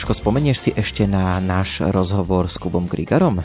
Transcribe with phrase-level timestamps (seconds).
[0.00, 3.44] Joško, spomenieš si ešte na náš rozhovor s Kubom Grigarom?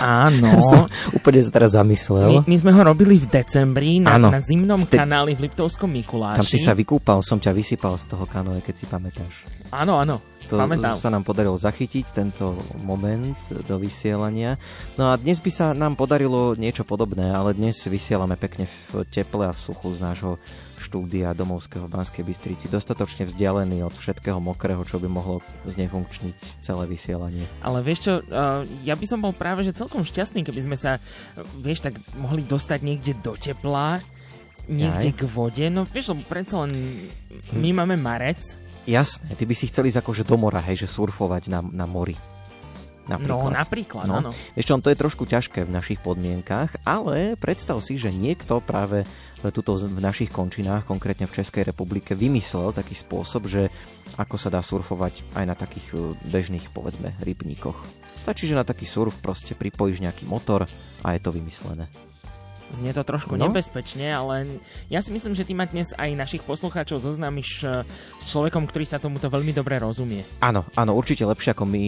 [0.00, 0.56] áno.
[0.72, 2.40] Som úplne sa teraz zamyslel.
[2.40, 4.32] My, my sme ho robili v decembri na, Áno.
[4.32, 6.40] na zimnom Vtedy- kanáli v Liptovskom Mikuláši.
[6.40, 9.44] Tam si sa vykúpal, som ťa vysypal z toho kanoe, keď si pamätáš.
[9.68, 10.24] Áno, áno.
[10.54, 10.94] To Pamätám.
[10.94, 13.34] sa nám podarilo zachytiť, tento moment
[13.66, 14.54] do vysielania.
[14.94, 19.50] No a dnes by sa nám podarilo niečo podobné, ale dnes vysielame pekne v teple
[19.50, 20.32] a v suchu z nášho
[20.78, 22.70] štúdia domovského v Banskej Bystrici.
[22.70, 27.48] Dostatočne vzdialený od všetkého mokrého, čo by mohlo znefunkčniť celé vysielanie.
[27.58, 28.12] Ale vieš čo,
[28.84, 31.02] ja by som bol práve že celkom šťastný, keby sme sa,
[31.58, 33.98] vieš, tak mohli dostať niekde do tepla,
[34.64, 35.18] niekde Jaj.
[35.18, 35.66] k vode.
[35.68, 36.72] No vieš, lebo predsa len
[37.52, 37.76] my Hm.
[37.76, 38.40] máme marec,
[38.84, 42.16] Jasné, ty by si chcel ísť akože do mora, hej, že surfovať na, na mori.
[43.04, 44.16] no napríklad, No.
[44.20, 44.30] áno.
[44.56, 49.04] Vieš čo, to je trošku ťažké v našich podmienkach, ale predstav si, že niekto práve
[49.52, 53.68] tuto v našich končinách, konkrétne v Českej republike, vymyslel taký spôsob, že
[54.16, 55.96] ako sa dá surfovať aj na takých e,
[56.32, 57.76] bežných, povedzme, rybníkoch.
[58.24, 60.64] Stačí, že na taký surf proste pripojíš nejaký motor
[61.04, 61.92] a je to vymyslené.
[62.74, 63.46] Znie to trošku No.
[63.46, 64.58] nebezpečne, ale
[64.88, 67.82] ja si myslím, že ty ma dnes aj našich poslucháčov zoznámiš uh,
[68.16, 70.26] s človekom, ktorý sa tomuto veľmi dobre rozumie.
[70.40, 71.82] Áno, áno, určite lepšie ako my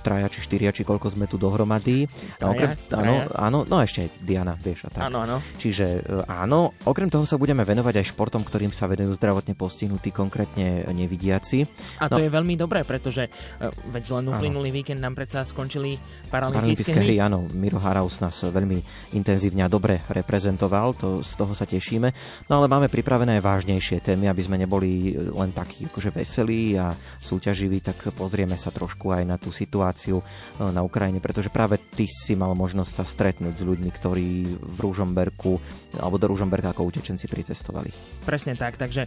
[0.00, 2.10] traja či štyria, či koľko sme tu dohromady.
[2.36, 3.38] Traja, okrem, áno, traja.
[3.38, 5.02] áno, no ešte aj Diana, vieš a tak.
[5.04, 5.36] Áno, áno.
[5.56, 10.10] Čiže e, áno, okrem toho sa budeme venovať aj športom, ktorým sa venujú zdravotne postihnutí,
[10.10, 11.66] konkrétne nevidiaci.
[11.98, 12.16] A No.
[12.16, 15.96] to je veľmi dobré, pretože uh, veď len uplynulý víkend nám predsa skončili
[16.28, 17.16] Paralympijské paralympijské hry, hry.
[17.20, 18.82] áno, Miro Haraus nás veľmi
[19.12, 22.08] intenzívne a dobre reprezentoval, to, z toho sa tešíme.
[22.48, 26.96] No ale máme pripravené aj vážnejšie témy, aby sme neboli len takí akože veselí a
[27.20, 30.24] súťaživí, tak pozrieme sa trošku aj na tú situáciu e,
[30.72, 34.28] na Ukrajine, pretože práve ty si mal možnosť sa stretnúť s ľuďmi, ktorí
[34.64, 35.60] v Ružomberku
[36.00, 37.92] alebo do Ružomberka ako utečenci pricestovali.
[38.24, 39.04] Presne tak, takže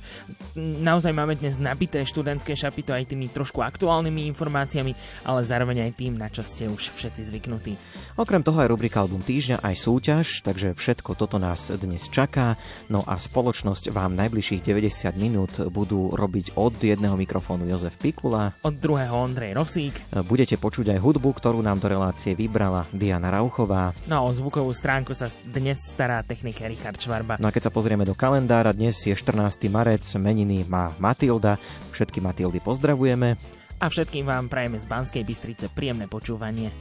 [0.55, 4.93] naozaj máme dnes nabité študentské šapito aj tými trošku aktuálnymi informáciami,
[5.25, 7.73] ale zároveň aj tým, na čo ste už všetci zvyknutí.
[8.21, 12.55] Okrem toho aj rubrika Album týždňa, aj súťaž, takže všetko toto nás dnes čaká.
[12.87, 18.55] No a spoločnosť vám najbližších 90 minút budú robiť od jedného mikrofónu Jozef Pikula.
[18.63, 23.91] Od druhého Ondrej Rosík, Budete počuť aj hudbu, ktorú nám do relácie vybrala Diana Rauchová.
[24.07, 27.37] no a o zvukovú stránku sa dnes stará technik Richard Švarba.
[27.37, 29.57] No a keď sa pozrieme do kalendára, dnes je 14.
[29.67, 31.57] marec, meniny má Matilda.
[31.91, 33.37] Všetky Matildy pozdravujeme.
[33.77, 36.73] A všetkým vám prajeme z Banskej Bystrice príjemné počúvanie.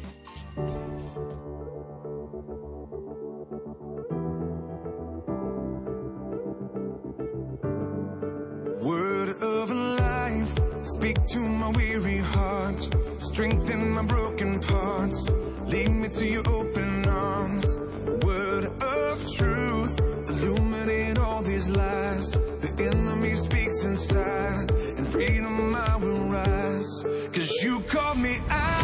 [8.86, 10.54] Word of life,
[10.84, 12.78] speak to my weary heart,
[13.19, 15.28] strengthen my broken parts,
[15.64, 17.78] lead me to your open arms.
[18.22, 19.98] Word of truth,
[20.28, 22.30] illuminate all these lies.
[22.30, 27.02] The enemy speaks inside, and freedom I will rise.
[27.32, 28.75] Cause you called me out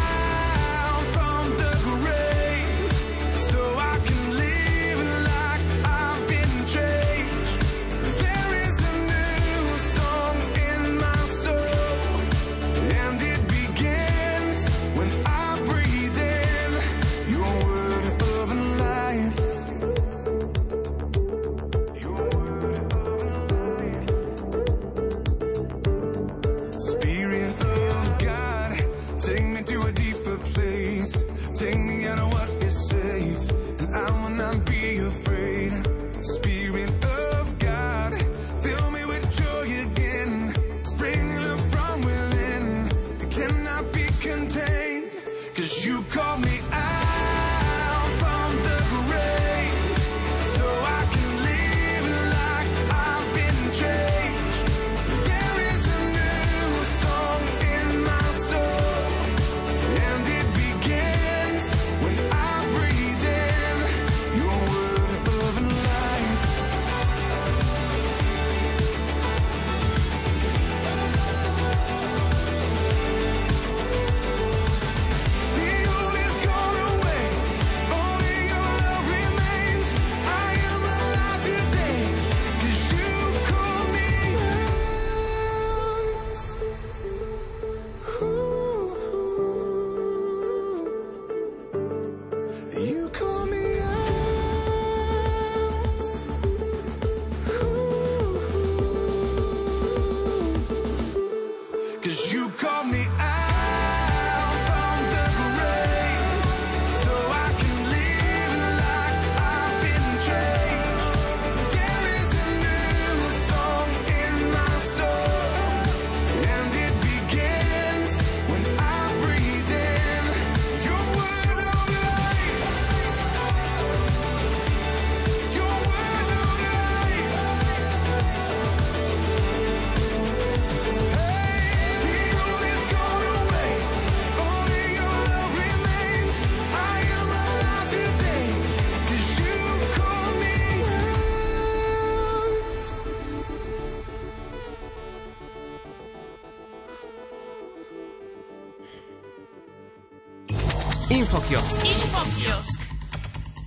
[151.53, 152.02] Infokiosk.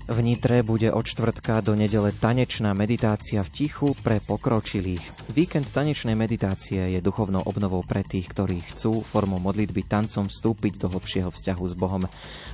[0.05, 5.33] V Nitre bude od čtvrtka do nedele tanečná meditácia v tichu pre pokročilých.
[5.33, 10.93] Víkend tanečnej meditácie je duchovnou obnovou pre tých, ktorí chcú formou modlitby tancom vstúpiť do
[10.93, 12.05] hlbšieho vzťahu s Bohom.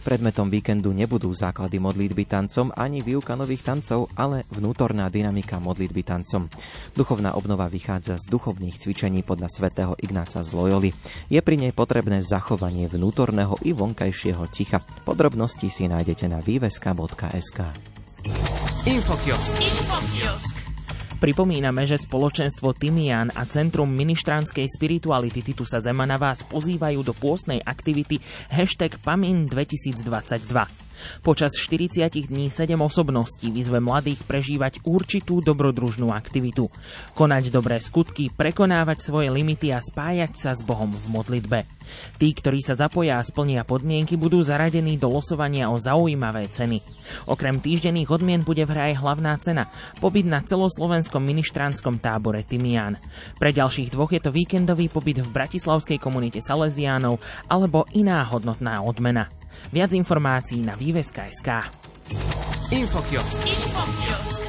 [0.08, 6.48] Predmetom víkendu nebudú základy modlitby tancom ani výuka nových tancov, ale vnútorná dynamika modlitby tancom.
[6.96, 10.96] Duchovná obnova vychádza z duchovných cvičení podľa svätého Ignáca z Loyoli.
[11.28, 14.80] Je pri nej potrebné zachovanie vnútorného i vonkajšieho ticha.
[15.04, 17.66] Podrobnosti si nájdete na výveska.s SK.
[18.86, 19.54] Infokiosk.
[19.58, 20.56] Infokiosk.
[21.18, 28.22] Pripomíname, že spoločenstvo Timian a Centrum ministránskej spirituality Titusa Zemana vás pozývajú do pôstnej aktivity
[28.54, 30.91] hashtag PAMIN 2022.
[31.22, 36.72] Počas 40 dní 7 osobností vyzve mladých prežívať určitú dobrodružnú aktivitu.
[37.14, 41.60] Konať dobré skutky, prekonávať svoje limity a spájať sa s Bohom v modlitbe.
[42.18, 46.80] Tí, ktorí sa zapoja a splnia podmienky, budú zaradení do losovania o zaujímavé ceny.
[47.28, 49.68] Okrem týždenných odmien bude v hre aj hlavná cena–
[50.04, 52.96] pobyt na celoslovenskom ministránskom tábore Timian.
[53.38, 57.20] Pre ďalších dvoch je to víkendový pobyt v bratislavskej komunite Salesiánov
[57.52, 59.41] alebo iná hodnotná odmena.
[59.72, 61.50] Viac informácií na výveska.sk.
[62.72, 63.40] Infokiosk.
[63.48, 64.42] Infokiosk.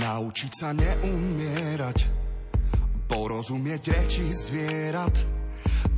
[0.00, 1.98] Naučiť sa neumierať,
[3.10, 5.14] porozumieť reči zvierat,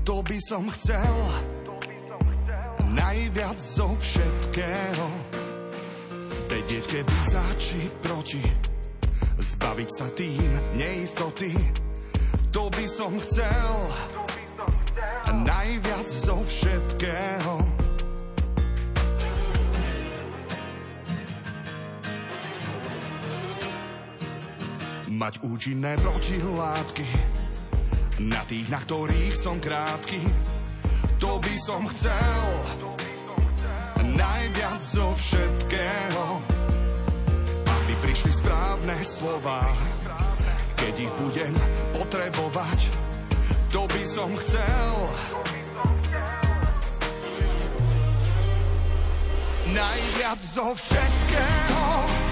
[0.02, 1.16] to by som chcel
[2.92, 5.06] najviac zo všetkého.
[6.52, 8.44] Vedieť, kedy za či proti,
[9.40, 11.48] zbaviť sa tým neistoty,
[12.52, 13.72] to by som chcel.
[15.32, 17.56] Najviac zo všetkého.
[25.08, 27.08] Mať účinné protilátky.
[28.28, 30.20] Na tých, na ktorých som krátky,
[31.16, 32.44] to by som chcel.
[34.04, 35.71] Najviac zo všetkého.
[39.04, 39.66] Slova,
[40.78, 41.54] keď ich budem
[41.94, 42.78] potrebovať,
[43.74, 44.94] to by som chcel.
[49.72, 52.31] Najviac zo všetkého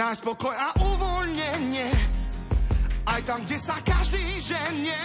[0.00, 1.92] Nájsť pokoj a uvoľnenie
[3.04, 4.96] aj tam, kde sa každý ženie.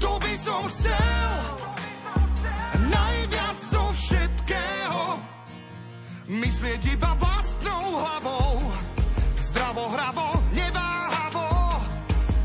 [0.00, 1.36] To by som chcel
[2.88, 5.20] najviac zo všetkého.
[6.32, 8.72] Myslieť iba vlastnou hlavou,
[9.36, 11.84] zdravo, hravo, neváhavo.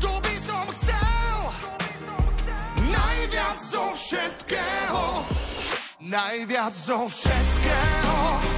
[0.04, 1.36] To by som chcel
[2.84, 5.04] najviac zo všetkého.
[6.04, 8.55] Najviac zo všetkého.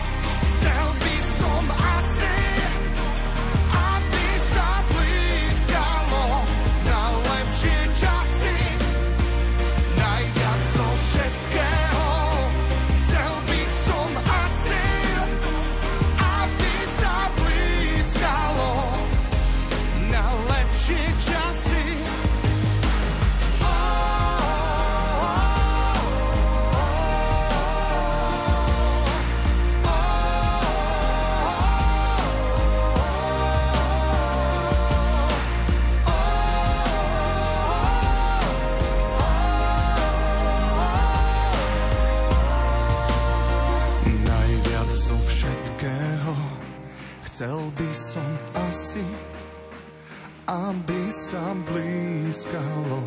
[51.28, 53.04] Sa blízkalo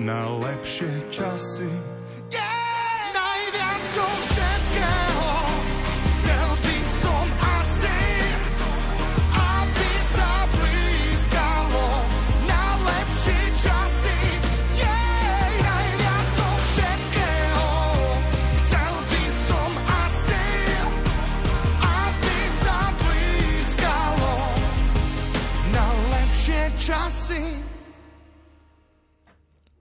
[0.00, 1.97] na lepšie časy.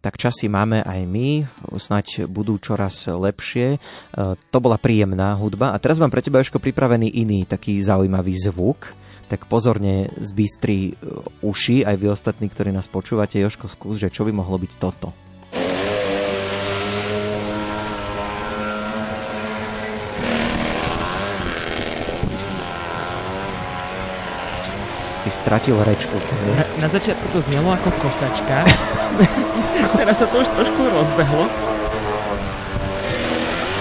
[0.08, 1.44] Tak časy máme aj my,
[1.76, 3.76] snať budú čoraz lepšie.
[3.76, 3.80] E,
[4.40, 5.76] To bola príjemná hudba.
[5.76, 8.88] A teraz mám pre teba, Jožko, pripravený iný taký zaujímavý zvuk.
[9.28, 11.04] tak pozorne zbystri e,
[11.44, 13.36] uši, aj vy ostatní, ktorí nás počúvate.
[13.36, 15.12] Joško, skús, že čo by mohlo byť toto?
[25.28, 26.56] Si stratil reč úplne.
[26.56, 28.64] Na, na začiatku to znelo ako kosačka.
[30.00, 31.52] Teraz sa to už trošku rozbehlo.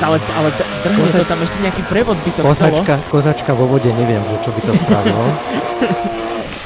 [0.03, 0.49] Ale, ale
[0.83, 3.11] drhne Kosa- to tam ešte nejaký prevod by to Kosačka, chcelo.
[3.15, 5.23] kosačka vo vode, neviem, že čo by to spravilo.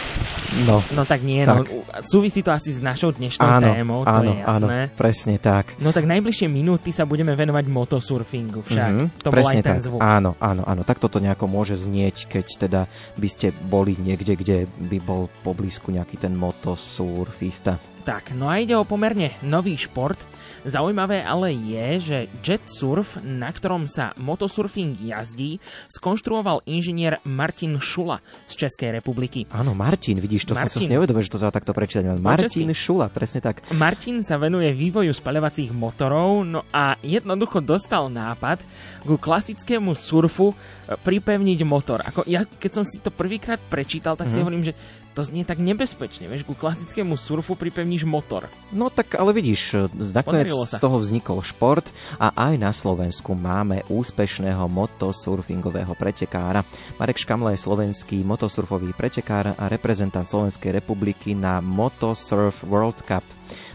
[0.67, 1.57] No, No tak nie, Tak.
[1.63, 1.85] no.
[2.03, 4.79] Súvisí to asi s našou dnešnou áno, témou, to áno, je áno, jasné.
[4.93, 5.79] presne tak.
[5.79, 8.91] No tak najbližšie minúty sa budeme venovať motosurfingu však.
[8.91, 9.85] Mhm, To bol aj ten tak.
[9.85, 10.01] zvuk.
[10.01, 10.83] Áno, áno, áno.
[10.83, 12.81] Tak toto nejako môže znieť, keď teda
[13.15, 14.57] by ste boli niekde, kde
[14.91, 17.79] by bol poblízku nejaký ten motosurfista.
[18.01, 20.17] Tak, no a ide o pomerne nový šport.
[20.61, 25.57] Zaujímavé ale je, že jet surf, na ktorom sa motosurfing jazdí,
[25.89, 29.49] skonštruoval inžinier Martin Šula z Českej republiky.
[29.51, 30.89] Áno, Martin, vidíš, to som sa Martin.
[30.91, 32.05] nevedomil, že to treba takto prečítať.
[32.17, 32.69] Martin.
[32.71, 33.65] Šula, presne tak.
[33.73, 38.61] Martin sa venuje vývoju spaľovacích motorov, no a jednoducho dostal nápad
[39.01, 40.55] ku klasickému surfu e,
[40.93, 42.05] pripevniť motor.
[42.05, 44.33] Ako ja, keď som si to prvýkrát prečítal, tak Mhm.
[44.33, 44.77] si hovorím, že
[45.21, 48.49] to znie tak nebezpečne, vieš, ku klasickému surfu pripevníš motor.
[48.73, 50.81] No tak ale vidíš, nakoniec Podarilo sa.
[50.81, 56.65] z toho vznikol šport a aj na Slovensku máme úspešného motosurfingového pretekára.
[56.97, 63.21] Marek Škamla je slovenský motosurfový pretekár a reprezentant Slovenskej republiky na Motosurf World Cup.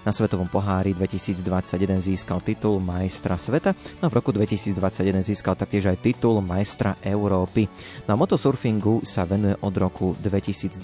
[0.05, 1.41] Na Svetovom pohári 2021
[1.97, 3.73] získal titul majstra sveta,
[4.05, 7.65] no v roku 2021 získal taktiež aj titul majstra Európy.
[8.05, 10.77] Na motosurfingu sa venuje od roku 2019.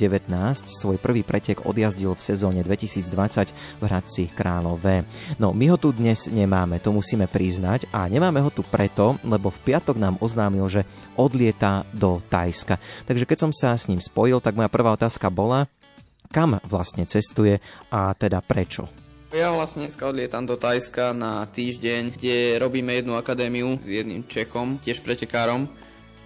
[0.66, 5.06] Svoj prvý pretek odjazdil v sezóne 2020 v Hradci Králové.
[5.38, 9.54] No, my ho tu dnes nemáme, to musíme priznať a nemáme ho tu preto, lebo
[9.54, 10.82] v piatok nám oznámil, že
[11.13, 12.82] odlieta do Tajska.
[13.06, 15.70] Takže keď som sa s ním spojil, tak moja prvá otázka bola,
[16.34, 17.62] kam vlastne cestuje
[17.94, 19.00] a teda prečo.
[19.32, 24.76] Ja vlastne dneska odlietam do Tajska na týždeň, kde robíme jednu akadémiu s jedným Čechom,
[24.78, 25.72] tiež pretekárom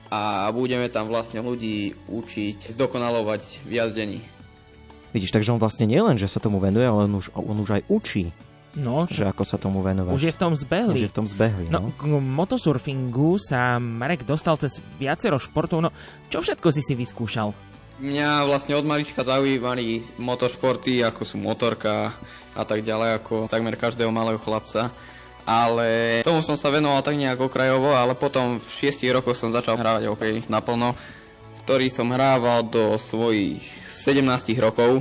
[0.10, 4.20] a budeme tam vlastne ľudí učiť zdokonalovať v jazdení.
[5.14, 7.84] Vidíš, takže on vlastne nielen, že sa tomu venuje, ale on už, on už aj
[7.88, 8.34] učí,
[8.76, 10.12] No, že ako sa tomu venovať.
[10.12, 11.00] už je v tom už zbehli.
[11.00, 11.72] je v tom zbehli.
[11.72, 11.90] No, No.
[11.96, 15.96] k motosurfingu sa Marek dostal cez viacero športov, no
[16.28, 17.56] čo všetko si si vyskúšal?
[17.96, 22.12] Mňa vlastne od malička zaujímali motoršporty, ako sú motorka
[22.52, 24.92] a tak ďalej, ako takmer každého malého chlapca.
[25.48, 29.80] Ale tomu som sa venoval tak nejak okrajovo, ale potom v 6 rokoch som začal
[29.80, 30.92] hrávať hokej naplno,
[31.64, 34.25] ktorý som hrával do svojich 17
[34.60, 35.00] rokov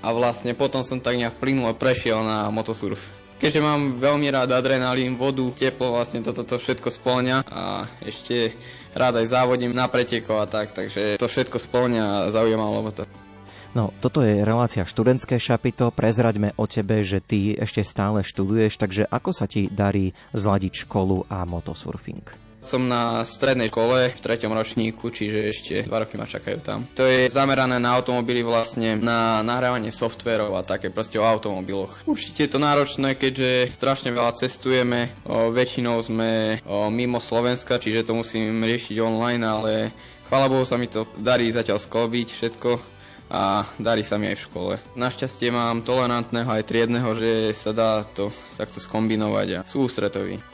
[0.00, 3.21] a vlastne potom som tak nejak plynulo prešiel na motosurf.
[3.42, 8.54] Keďže mám veľmi rád adrenalín, vodu, teplo, vlastne toto to, všetko spĺňa a ešte
[8.94, 13.02] rád aj závodím na pretekov a tak, takže to všetko spĺňa a zaujímalo ma to.
[13.74, 15.90] no, toto je relácia študentské šapito.
[15.90, 21.26] Prezraďme o tebe, že ty ešte stále študuješ, takže ako sa ti darí zladiť školu
[21.26, 22.41] a motosurfing?
[22.62, 26.86] Som na strednej škole v treťom ročníku, čiže ešte dva roky ma čakajú tam.
[26.94, 32.06] To je zamerané na automobily vlastne, na nahrávanie softverov a také proste o automobiloch.
[32.06, 38.06] Určite je to náročné, keďže strašne veľa cestujeme, o, väčšinou sme o, mimo Slovenska, čiže
[38.06, 39.72] to musím riešiť online, ale
[40.30, 42.70] chvála Bohu sa mi to darí zatiaľ sklobiť všetko
[43.32, 44.74] a darí sa mi aj v škole.
[44.94, 50.51] Našťastie mám tolerantného aj triedneho, že sa dá to takto skombinovať a sú ústretoví.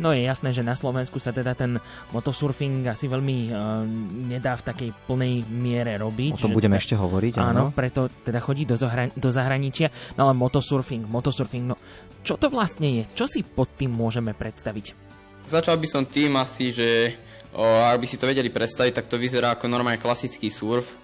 [0.00, 1.76] No je jasné, že na Slovensku sa teda ten
[2.12, 3.84] motosurfing asi veľmi uh,
[4.24, 6.40] nedá v takej plnej miere robiť.
[6.40, 7.64] O tom že budeme teda- ešte hovoriť, Áno, áno.
[7.70, 9.92] preto teda chodí do, zohra- do zahraničia.
[10.16, 11.76] No ale motosurfing, motosurfing, no
[12.22, 13.02] čo to vlastne je?
[13.12, 14.94] Čo si pod tým môžeme predstaviť?
[15.42, 17.18] Začal by som tým asi, že
[17.52, 21.01] o, ak by si to vedeli predstaviť, tak to vyzerá ako normálne klasický surf,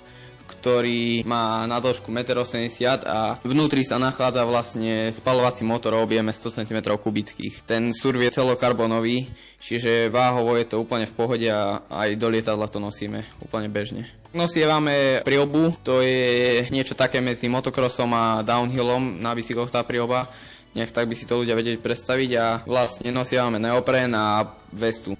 [0.58, 6.34] ktorý má na dĺžku 1,80 m a vnútri sa nachádza vlastne spalovací motor o objeme
[6.34, 7.62] 100 cm kubických.
[7.62, 9.30] Ten surf je celokarbonový,
[9.62, 14.10] čiže váhovo je to úplne v pohode a aj do lietadla to nosíme úplne bežne.
[14.34, 20.28] Nosievame priobu, to je niečo také medzi motocrossom a downhillom na bicykloch tá prioba.
[20.76, 25.16] Nech tak by si to ľudia vedieť predstaviť a vlastne nosievame neopren a vestu.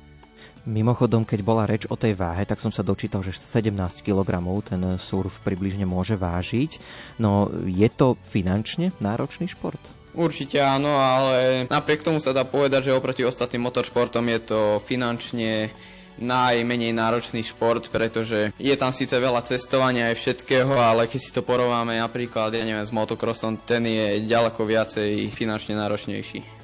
[0.69, 3.73] Mimochodom, keď bola reč o tej váhe, tak som sa dočítal, že 17
[4.05, 4.29] kg
[4.61, 6.77] ten surf približne môže vážiť.
[7.17, 9.81] No je to finančne náročný šport?
[10.13, 15.73] Určite áno, ale napriek tomu sa dá povedať, že oproti ostatným motoršportom je to finančne
[16.19, 21.47] najmenej náročný šport, pretože je tam síce veľa cestovania aj všetkého, ale keď si to
[21.47, 26.59] porovnáme napríklad, ja neviem, s motocrossom, ten je ďaleko viacej finančne náročnejší.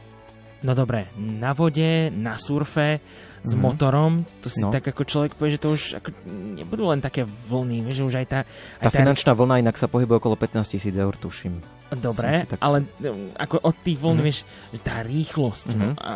[0.64, 2.98] No dobre, na vode, na surfe,
[3.44, 3.60] s Mhm.
[3.60, 4.72] motorom, to si No.
[4.72, 6.08] tak ako človek povie, že to už ako,
[6.56, 8.40] nebudú len také vlny, že už aj tá...
[8.80, 11.60] Tá Aj finančná vlna inak sa pohybuje okolo 15 tisíc eur, tuším.
[11.94, 14.24] Dobre, tak- ale um, ako od tých vln, Mhm.
[14.24, 14.38] vieš,
[14.72, 15.94] že tá rýchlosť, no, Mhm.
[15.94, 16.10] a,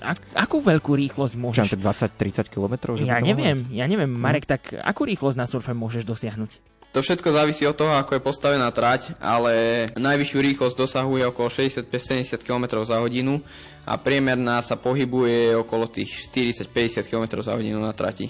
[0.00, 1.66] a, akú veľkú rýchlosť Čo, môžeš...
[1.74, 2.94] 20-30 kilometrov?
[2.96, 4.20] Ja neviem, ja neviem, Mhm.
[4.20, 6.78] Marek, tak akú rýchlosť na surfe môžeš dosiahnuť?
[6.88, 9.52] To všetko závisí od toho, ako je postavená trať, ale
[9.92, 13.44] najvyššiu rýchlosť dosahuje okolo 65-70 km za hodinu
[13.88, 18.28] a priemerná sa pohybuje okolo tých 40-50 km za hodinu na trati.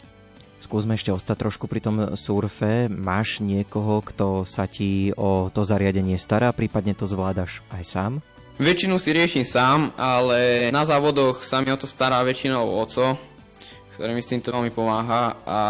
[0.62, 2.86] Skúsme ešte ostať trošku pri tom surfe.
[2.86, 8.12] Máš niekoho, kto sa ti o to zariadenie stará, prípadne to zvládaš aj sám?
[8.58, 13.14] Väčšinu si riešim sám, ale na závodoch sa mi o to stará väčšinou oco,
[13.98, 15.60] ktorý mi s týmto veľmi pomáha a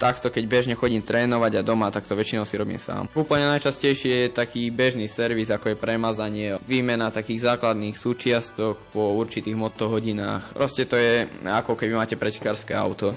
[0.00, 3.12] takto keď bežne chodím trénovať a doma, tak to väčšinou si robím sám.
[3.12, 9.52] Úplne najčastejšie je taký bežný servis, ako je premazanie, výmena takých základných súčiastok po určitých
[9.52, 10.56] motohodinách.
[10.56, 13.12] Proste to je ako keby máte pretekárske auto.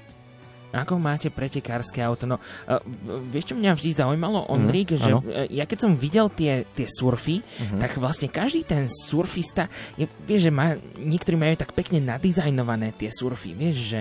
[0.75, 2.27] Ako máte pretekárske auto?
[2.27, 2.82] No, uh,
[3.32, 5.23] vieš, čo mňa vždy zaujímalo, Ondrík, že áno.
[5.23, 7.39] uh, ja keď som videl tie, tie surfy,
[7.80, 13.08] tak vlastne každý ten surfista, je, vieš, že má, niektorí majú tak pekne nadizajnované tie
[13.12, 13.99] surfy, vieš, že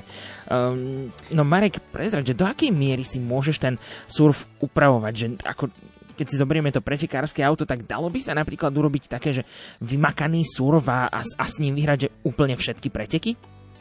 [0.50, 3.74] um, no Marek, prezrať, že do akej miery si môžeš ten
[4.10, 5.70] surf upravovať, že ako
[6.16, 9.44] keď si zoberieme to pretekárske auto, tak dalo by sa napríklad urobiť také, že
[9.84, 13.36] vymakaný surf a, a, a s ním vyhrať že úplne všetky preteky?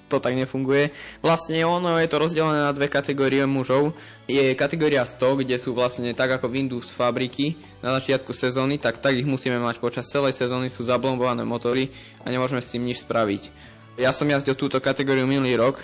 [0.06, 0.94] To tak nefunguje.
[1.20, 3.98] Vlastne ono je to rozdelené na dve kategórie mužov.
[4.30, 9.18] Je kategória 100, kde sú vlastne tak ako Windows fabriky na začiatku sezóny, tak tak
[9.18, 11.90] ich musíme mať počas celej sezóny, sú zablombované motory
[12.22, 13.50] a nemôžeme s tým nič spraviť.
[13.96, 15.80] Ja som jazdil túto kategóriu minulý rok,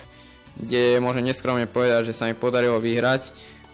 [0.60, 3.32] kde môžem neskromne povedať, že sa mi podarilo vyhrať.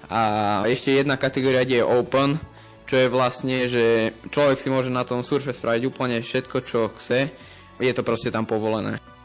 [0.08, 2.40] A ešte jedna kategória, kde je Open,
[2.88, 7.34] čo je vlastne, že človek si môže na tom surfe spraviť úplne všetko, čo chce.
[7.82, 9.16] Je to proste tam povolené.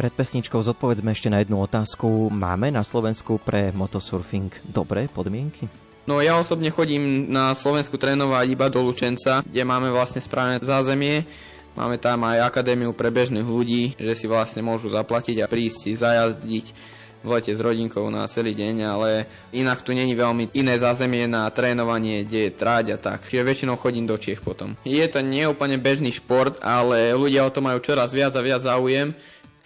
[0.00, 2.32] Pred pesničkou zodpovedzme ešte na jednu otázku.
[2.32, 5.68] Máme na Slovensku pre motosurfing dobré podmienky?
[6.08, 11.28] No ja osobne chodím na Slovensku trénovať iba do Lučenca, kde máme vlastne správne zázemie.
[11.76, 15.92] Máme tam aj akadémiu pre bežných ľudí, že si vlastne môžu zaplatiť a prísť si
[15.92, 16.66] zajazdiť
[17.20, 21.44] v lete s rodinkou na celý deň, ale inak tu není veľmi iné zázemie na
[21.52, 23.28] trénovanie, kde je tráť a tak.
[23.28, 24.80] Čiže väčšinou chodím do Čiech potom.
[24.88, 29.12] Je to neúplne bežný šport, ale ľudia o to majú čoraz viac a viac záujem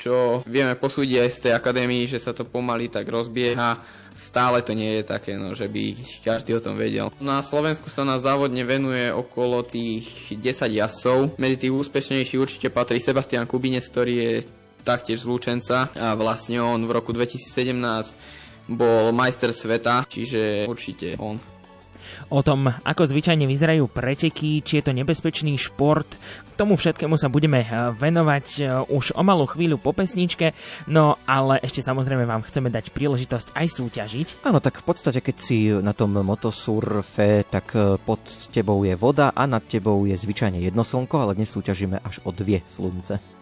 [0.05, 3.81] čo vieme posúdiť aj z tej akadémii, že sa to pomaly tak rozbieha.
[4.13, 7.09] Stále to nie je také, no, že by každý o tom vedel.
[7.25, 11.41] Na Slovensku sa na závodne venuje okolo tých 10 jazdcov.
[11.41, 14.33] Medzi tých úspešnejších určite patrí Sebastian Kubinec, ktorý je
[14.85, 15.29] taktiež z
[15.97, 21.54] a vlastne on v roku 2017 bol majster sveta, čiže určite on.
[22.31, 26.09] O tom, ako zvyčajne vyzerajú preteky, či je to nebezpečný šport.
[26.17, 30.55] K tomu všetkému sa budeme eh, venovať eh, už o malú chvíľu po pesničke,
[30.87, 34.29] no ale ešte samozrejme vám chceme dať príležitosť aj súťažiť.
[34.47, 38.21] Áno, tak v podstate, keď si na tom motosurfe, tak e, pod
[38.53, 42.31] tebou je voda a nad tebou je zvyčajne jedno slnko, ale dnes súťažíme až o
[42.31, 43.34] dve slunce.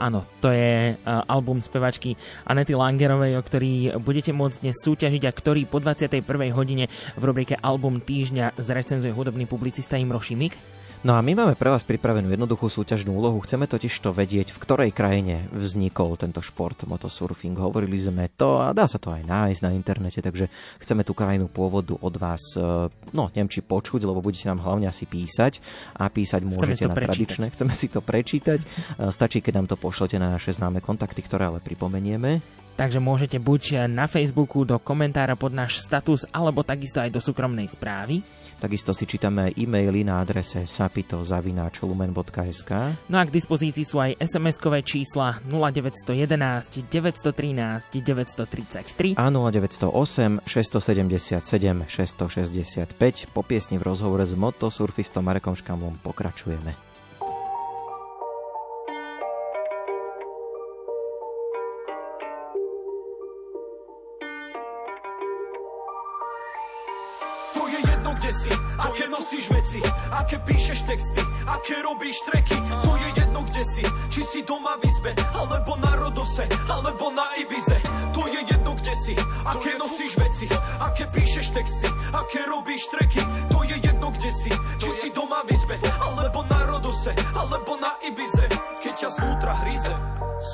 [0.00, 2.16] Áno, to je uh, album spevačky
[2.48, 6.24] Anety Langerovej, o ktorý budete môcť dnes súťažiť a ktorý po 21.
[6.56, 6.88] hodine
[7.20, 10.79] v rubrike Album týždňa zrecenzuje hudobný publicista Imro Šimik.
[11.00, 13.40] No a my máme pre vás pripravenú jednoduchú súťažnú úlohu.
[13.40, 17.56] Chceme totiž to vedieť, v ktorej krajine vznikol tento šport motosurfing.
[17.56, 21.48] Hovorili sme to a dá sa to aj nájsť na internete, takže chceme tú krajinu
[21.48, 25.64] pôvodu od vás, e, no neviem či počuť, lebo budete nám hlavne asi písať
[25.96, 27.48] a písať môžete na tradičné.
[27.48, 28.60] Chceme si to prečítať.
[28.60, 32.60] E, Stačí, keď nám to pošlete na naše známe kontakty, ktoré ale pripomenieme.
[32.80, 37.68] Takže môžete buď na Facebooku do komentára pod náš status, alebo takisto aj do súkromnej
[37.68, 38.24] správy.
[38.56, 42.72] Takisto si čítame e-maily na adrese sapito.lumen.sk
[43.12, 53.28] No a k dispozícii sú aj SMS-kové čísla 0911 913 933 a 0908 677 665.
[53.36, 56.89] Po piesni v rozhovore s motosurfistom Marekom Škamlom pokračujeme.
[70.30, 72.54] Aké píšeš texty, aké robíš treky.
[72.86, 73.82] To je jedno, kde si,
[74.14, 77.74] či si doma v izbe, alebo na Rodose, alebo na Ibize.
[78.14, 80.46] To je jedno, kde si, aké nosíš veci,
[80.78, 83.18] aké píšeš texty, aké robíš treky.
[83.50, 87.98] To je jedno, kde si, či si doma v izbe, alebo na Rodose, alebo na
[87.98, 88.46] Ibize.
[88.86, 89.90] Keď ťa znútra hryze,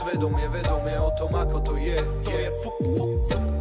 [0.00, 2.00] svedomie, vedomie o tom, ako to je.
[2.24, 3.55] To je fu, fu, fu.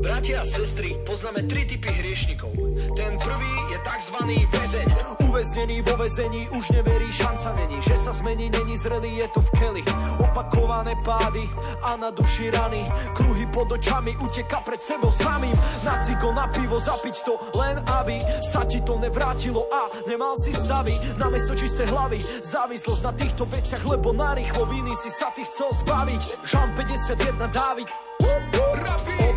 [0.00, 2.52] Bratia a sestry, poznáme tri typy hriešnikov.
[2.96, 4.16] Ten prvý je tzv.
[4.52, 4.86] väzeň.
[5.26, 9.50] Uväznený vo väzení už neverí, šanca není, že sa zmení, není zrelý, je to v
[9.58, 9.82] keli.
[10.22, 11.44] Opakované pády
[11.84, 15.54] a na duši rany, kruhy pod očami, uteka pred sebou samým.
[15.84, 20.56] Na cigo, na pivo, zapiť to, len aby sa ti to nevrátilo a nemal si
[20.56, 20.96] stavy.
[21.20, 26.48] Namiesto čisté hlavy, závislosť na týchto veciach, lebo narýchlo viny si sa ty chcel zbaviť.
[26.48, 27.88] Žalm 51 Dávid,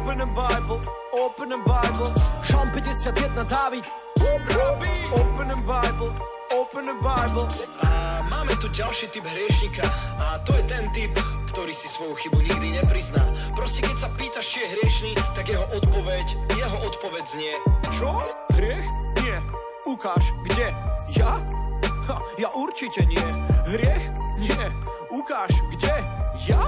[0.10, 0.82] Open the Bible,
[1.14, 2.10] open the Bible.
[2.44, 3.86] Žalm 51 Dávid.
[5.14, 6.14] Open the Bible,
[6.52, 7.48] open the Bible.
[7.80, 9.86] A máme tu ďalší typ hriešnika
[10.20, 11.14] a to je ten typ,
[11.54, 13.24] ktorý si svoju chybu nikdy neprizná.
[13.56, 16.26] Proste keď sa pýtaš, či je hriešný, tak jeho odpoveď,
[16.58, 17.54] jeho odpoveď znie.
[17.96, 18.12] Čo?
[18.58, 18.88] Hriech?
[19.24, 19.40] Nie.
[19.88, 20.76] Ukáž, kde?
[21.16, 21.40] Ja?
[22.12, 23.28] Ha, ja určite nie.
[23.72, 24.04] Hriech?
[24.42, 24.68] Nie.
[25.14, 25.96] Ukáž, kde?
[26.44, 26.66] Ja?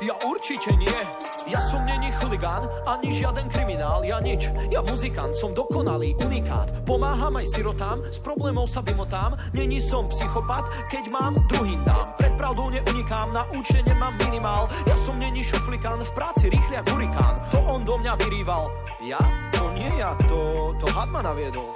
[0.00, 0.98] Ja určite nie.
[1.46, 4.48] Ja som není chuligán, ani žiaden kriminál, ja nič.
[4.72, 6.72] Ja muzikant, som dokonalý, unikát.
[6.88, 9.36] Pomáham aj sirotám, s problémov sa vymotám.
[9.52, 12.16] Není som psychopat, keď mám, druhým dám.
[12.18, 14.66] Pred pravdou neunikám, na účte nemám minimál.
[14.88, 17.34] Ja som není šuflikán, v práci rýchly ako hurikán.
[17.52, 18.72] To on do mňa vyrýval.
[19.04, 19.20] Ja?
[19.60, 21.68] To nie ja, to, to had ma naviedol.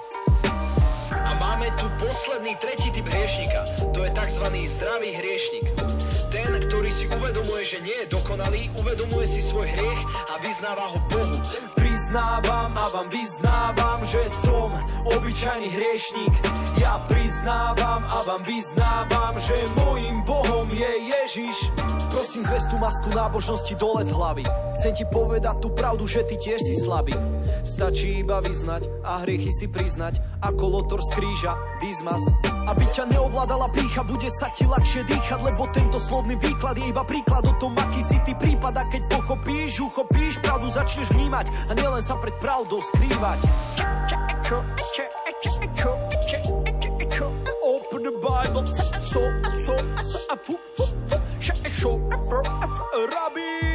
[1.11, 3.93] A máme tu posledný, tretí typ hriešnika.
[3.95, 4.47] To je tzv.
[4.67, 5.67] zdravý hriešnik.
[6.31, 10.99] Ten, ktorý si uvedomuje, že nie je dokonalý, uvedomuje si svoj hriech a vyznáva ho
[11.11, 11.37] Bohu.
[11.75, 14.71] Priznávam a vám vyznávam, že som
[15.11, 16.31] obyčajný hriešnik.
[16.79, 21.67] Ja priznávam a vám vyznávam, že môjim Bohom je Ježiš.
[22.15, 24.47] Prosím, zves tú masku nábožnosti dole z hlavy.
[24.79, 27.19] Chcem ti povedať tú pravdu, že ty tiež si slabý.
[27.63, 32.23] Stačí iba vyznať a hriechy si priznať, ako lotor z kríža, dizmas.
[32.69, 37.03] Aby ťa neovládala pícha, bude sa ti ľahšie dýchať, lebo tento slovný výklad je iba
[37.05, 38.75] príklad o tom, aký si ty prípad.
[38.77, 43.39] A keď pochopíš, uchopíš, pravdu začneš vnímať a nielen sa pred pravdou skrývať.
[47.61, 49.23] Open the Bible, so,
[49.63, 51.17] so, so, a fu, fu, fu,
[51.71, 51.97] show,
[52.93, 53.61] Rabbi.
[53.65, 53.70] To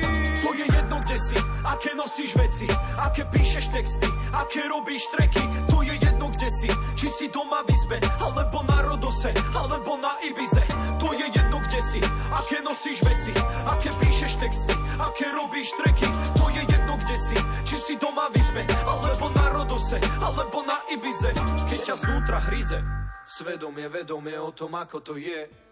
[1.76, 5.44] aké nosíš veci, aké píšeš texty, aké robíš treky.
[5.68, 10.16] To je jedno, kde si, či si doma v izbe, alebo na Rodose, alebo na
[10.24, 10.64] Ibize.
[11.04, 12.00] To je jedno, kde si,
[12.32, 13.36] aké nosíš veci,
[13.68, 14.72] aké píšeš texty,
[15.04, 16.08] aké robíš treky.
[16.40, 20.80] To je jedno, kde si, či si doma v izbe, alebo na Rodose, alebo na
[20.96, 21.36] Ibize.
[21.68, 22.80] Keď ťa znútra hryze,
[23.28, 25.65] svedomie, vedomie o tom, ako to je.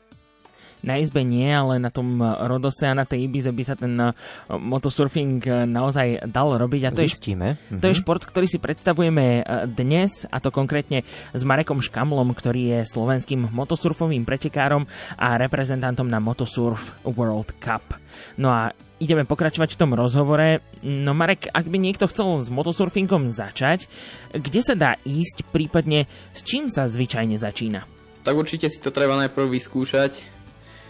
[0.83, 4.11] Na izbe nie, ale na tom Rodose a na tej Ibize by sa ten uh,
[4.51, 6.81] motosurfing uh, naozaj dal robiť.
[6.85, 7.55] A to Zistíme.
[7.71, 12.61] Je, to je šport, ktorý si predstavujeme dnes, a to konkrétne s Marekom Škamlom, ktorý
[12.77, 14.83] je slovenským motosurfovým pretekárom
[15.15, 17.95] a reprezentantom na Motosurf World Cup.
[18.35, 20.63] No a ideme pokračovať v tom rozhovore.
[20.83, 23.91] No Marek, ak by niekto chcel s motosurfingom začať,
[24.31, 27.83] kde sa dá ísť, prípadne s čím sa zvyčajne začína?
[28.23, 30.23] Tak určite si to treba najprv vyskúšať,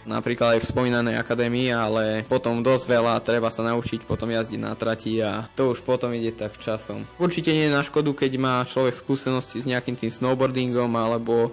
[0.06, 4.72] napríklad aj v spomínanej akadémii, ale potom dosť veľa treba sa naučiť potom jazdiť na
[4.76, 7.04] trati a to už potom ide tak časom.
[7.20, 11.52] Určite nie je na škodu, keď má človek skúsenosti s nejakým tým snowboardingom alebo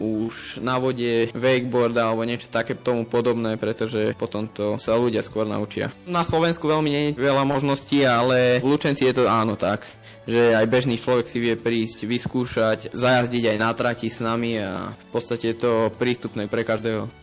[0.00, 5.44] už na vode wakeboard alebo niečo také tomu podobné, pretože potom to sa ľudia skôr
[5.44, 5.92] naučia.
[6.08, 9.84] Na Slovensku veľmi nie je veľa možností, ale v Lučenci je to áno tak
[10.22, 14.94] že aj bežný človek si vie prísť, vyskúšať, zajazdiť aj na trati s nami a
[14.94, 17.21] v podstate je to prístupné pre každého.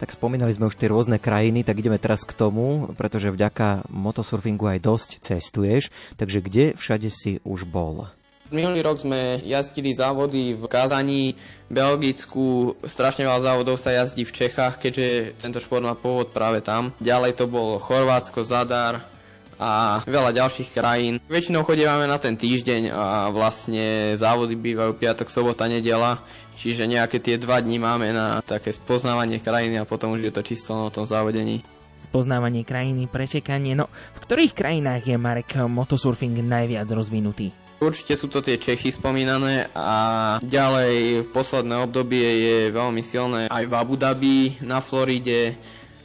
[0.00, 4.64] Tak spomínali sme už tie rôzne krajiny, tak ideme teraz k tomu, pretože vďaka motosurfingu
[4.64, 8.08] aj dosť cestuješ, takže kde všade si už bol?
[8.50, 11.38] Minulý rok sme jazdili závody v Kazaní,
[11.70, 16.90] Belgicku, strašne veľa závodov sa jazdí v Čechách, keďže tento šport má pôvod práve tam.
[16.98, 19.19] Ďalej to bol Chorvátsko, Zadar
[19.60, 21.20] a veľa ďalších krajín.
[21.28, 26.16] Väčšinou chodívame na ten týždeň a vlastne závody bývajú piatok, sobota, nedela,
[26.56, 30.40] čiže nejaké tie dva dní máme na také spoznávanie krajiny a potom už je to
[30.40, 31.60] čisto na tom závodení
[32.00, 33.76] spoznávanie krajiny, prečekanie.
[33.76, 37.52] No, v ktorých krajinách je Marek motosurfing najviac rozvinutý?
[37.80, 43.72] Určite sú to tie Čechy spomínané a ďalej posledné obdobie je veľmi silné aj v
[43.72, 45.56] Abu Dhabi, na Floride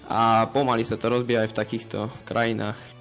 [0.08, 2.95] a pomaly sa to rozbíja aj v takýchto krajinách.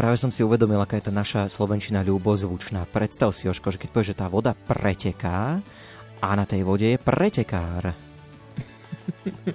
[0.00, 2.88] Práve som si uvedomil, aká je tá naša slovenčina ľubozvučná.
[2.88, 5.60] Predstav si, Joško, že keď povieš, že tá voda preteká
[6.24, 7.92] a na tej vode je pretekár.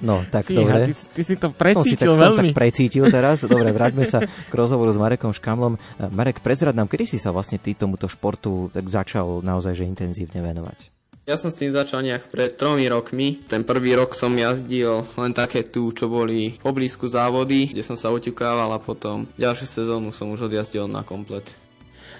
[0.05, 0.93] No, tak Fíha, dobre.
[0.93, 2.49] Ty, ty si to precítil som si tak, veľmi.
[2.53, 3.41] Som tak precítil teraz.
[3.49, 5.81] Dobre, vráťme sa k rozhovoru s Marekom Škamlom.
[6.13, 10.45] Marek, prezrad nám, kedy si sa vlastne ty tomuto športu tak začal naozaj že intenzívne
[10.45, 10.94] venovať?
[11.25, 13.41] Ja som s tým začal nejak pred tromi rokmi.
[13.41, 17.97] Ten prvý rok som jazdil len také tu, čo boli v oblízku závody, kde som
[17.97, 21.49] sa oťukával a potom ďalšiu sezónu som už odjazdil na komplet.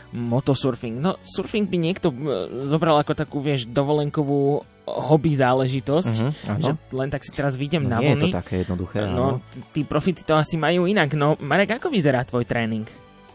[0.10, 0.98] motosurfing.
[0.98, 2.18] No, surfing by niekto e,
[2.66, 6.14] zobral ako takú, vieš, dovolenkovú hobby záležitosť,
[6.48, 6.62] áno.
[6.62, 8.24] že len tak si teraz vidím No, na nie je vlny.
[8.26, 9.14] to také jednoduché, áno.
[9.14, 11.14] No, t- tí profity to asi majú inak.
[11.14, 12.86] No, Marek, ako vyzerá tvoj tréning?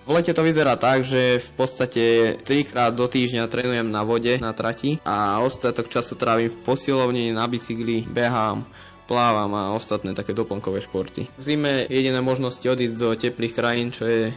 [0.08, 2.04] V lete to vyzerá tak, že v podstate
[2.42, 7.46] trikrát do týždňa trénujem na vode, na trati a ostatok času trávim v posilovni, na
[7.46, 8.66] bicykli, behám,
[9.10, 11.26] plávam a ostatné také doplnkové športy.
[11.34, 14.30] V zime jediné možnosti odísť do teplých krajín, čo je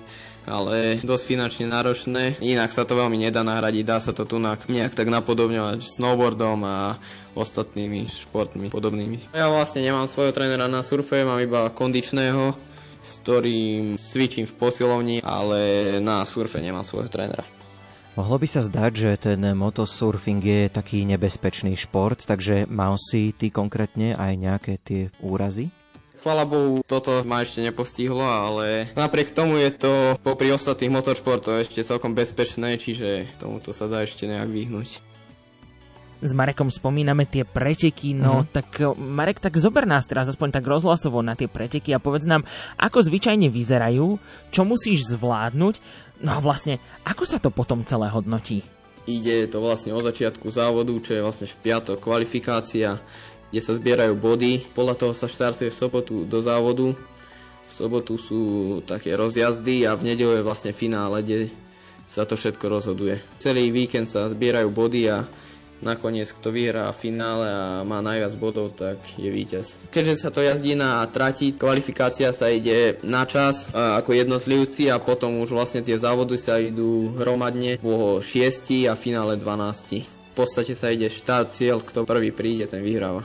[0.43, 2.43] ale dosť finančne náročné.
[2.43, 6.99] Inak sa to veľmi nedá nahradiť, dá sa to tu nejak tak napodobňovať snowboardom a
[7.33, 9.31] ostatnými športmi podobnými.
[9.31, 12.72] Ja vlastne nemám svojho trénera na surfe, mám iba kondičného,
[13.03, 17.43] s ktorým cvičím v posilovni, ale na surfe nemám svojho trénera.
[18.13, 23.49] Mohlo by sa zdať, že ten motosurfing je taký nebezpečný šport, takže mal si ty
[23.49, 25.73] konkrétne aj nejaké tie úrazy?
[26.23, 31.83] Chvala Bohu, toto ma ešte nepostihlo, ale napriek tomu je to popri ostatných motoršportov ešte
[31.83, 35.12] celkom bezpečné, čiže tomuto sa dá ešte nejak vyhnúť.
[36.23, 38.55] S Marekom spomíname tie preteky, no Mhm.
[38.55, 42.23] tak e, Marek, tak zober nás teraz aspoň tak rozhlasovo na tie preteky a povedz
[42.23, 42.47] nám,
[42.79, 44.15] ako zvyčajne vyzerajú,
[44.49, 45.75] čo musíš zvládnuť,
[46.23, 48.63] no a vlastne, ako sa to potom celé hodnotí?
[49.03, 52.95] Ide to vlastne o začiatku závodu, čo je vlastne v piatok kvalifikácia,
[53.51, 54.71] kde sa zbierajú body.
[54.71, 56.95] Podľa toho sa štartuje v sobotu do závodu.
[57.67, 58.41] V sobotu sú
[58.87, 61.51] také rozjazdy a v nedelu je vlastne finále, kde
[62.07, 63.19] sa to všetko rozhoduje.
[63.43, 65.27] Celý víkend sa zbierajú body a
[65.83, 69.83] nakoniec kto vyhrá finále a má najviac bodov, tak je víťaz.
[69.91, 75.43] Keďže sa to jazdí na trati, kvalifikácia sa ide na čas ako jednotlivci a potom
[75.43, 80.33] už vlastne tie závody sa idú hromadne po 6 a finále 12.
[80.33, 83.21] V podstate sa ide štart, cieľ, kto prvý príde, ten vyhráva.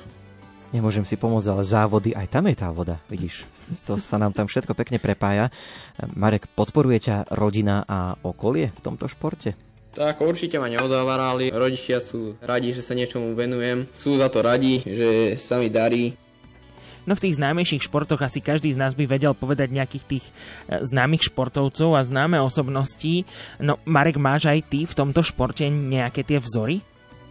[0.68, 3.48] Nemôžem si pomôcť, ale závody, aj tam je tá voda, vidíš.
[3.88, 5.48] To sa nám tam všetko pekne prepája.
[6.12, 9.56] Marek, podporuje ťa rodina a okolie v tomto športe?
[9.98, 14.78] Tak určite ma neodávárali, rodičia sú radi, že sa niečomu venujem, sú za to radi,
[14.86, 16.14] že sa mi darí.
[17.02, 20.86] No v tých známejších športoch asi každý z nás by vedel povedať nejakých tých e,
[20.86, 23.26] známych športovcov a známe osobností.
[23.58, 26.78] No Marek, máš aj ty v tomto športe nejaké tie vzory?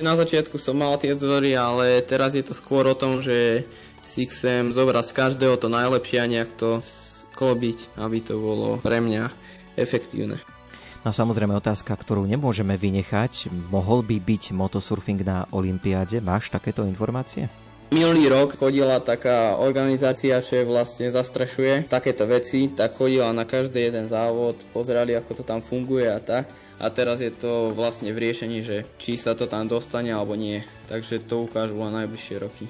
[0.04, 3.64] Na začiatku som mal tie vzory, ale teraz je to skôr o tom, že
[4.04, 9.00] si chcem zobrať z každého to najlepšie a nejak to sklobiť, aby to bolo pre
[9.00, 9.32] mňa
[9.80, 10.57] efektívne.
[11.06, 16.20] No a samozrejme otázka, ktorú nemôžeme vynechať, mohol by byť motosurfing na Olympiáde?
[16.20, 17.48] Máš takéto informácie?
[17.88, 23.80] Minulý rok chodila taká organizácia, čo je vlastne zastrešuje takéto veci, tak chodila na každý
[23.80, 26.52] jeden závod, pozerali ako to tam funguje a tak.
[26.84, 30.60] A teraz je to vlastne v riešení, že či sa to tam dostane alebo nie.
[30.92, 32.68] Takže to ukážu len najbližšie roky.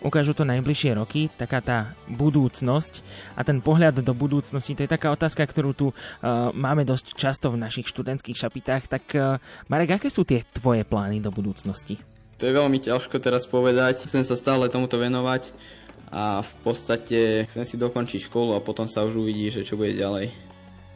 [0.00, 3.04] Ukážu to najbližšie roky, taká tá budúcnosť
[3.36, 7.52] a ten pohľad do budúcnosti, to je taká otázka, ktorú tu uh, máme dosť často
[7.52, 8.88] v našich študentských šapitách.
[8.88, 9.36] Tak uh,
[9.68, 12.00] Marek, aké sú tie tvoje plány do budúcnosti?
[12.40, 14.08] To je veľmi ťažko teraz povedať.
[14.08, 15.52] Chcem sa stále tomuto venovať
[16.08, 19.92] a v podstate chcem si dokončiť školu a potom sa už uvidí, že čo bude
[19.92, 20.49] ďalej.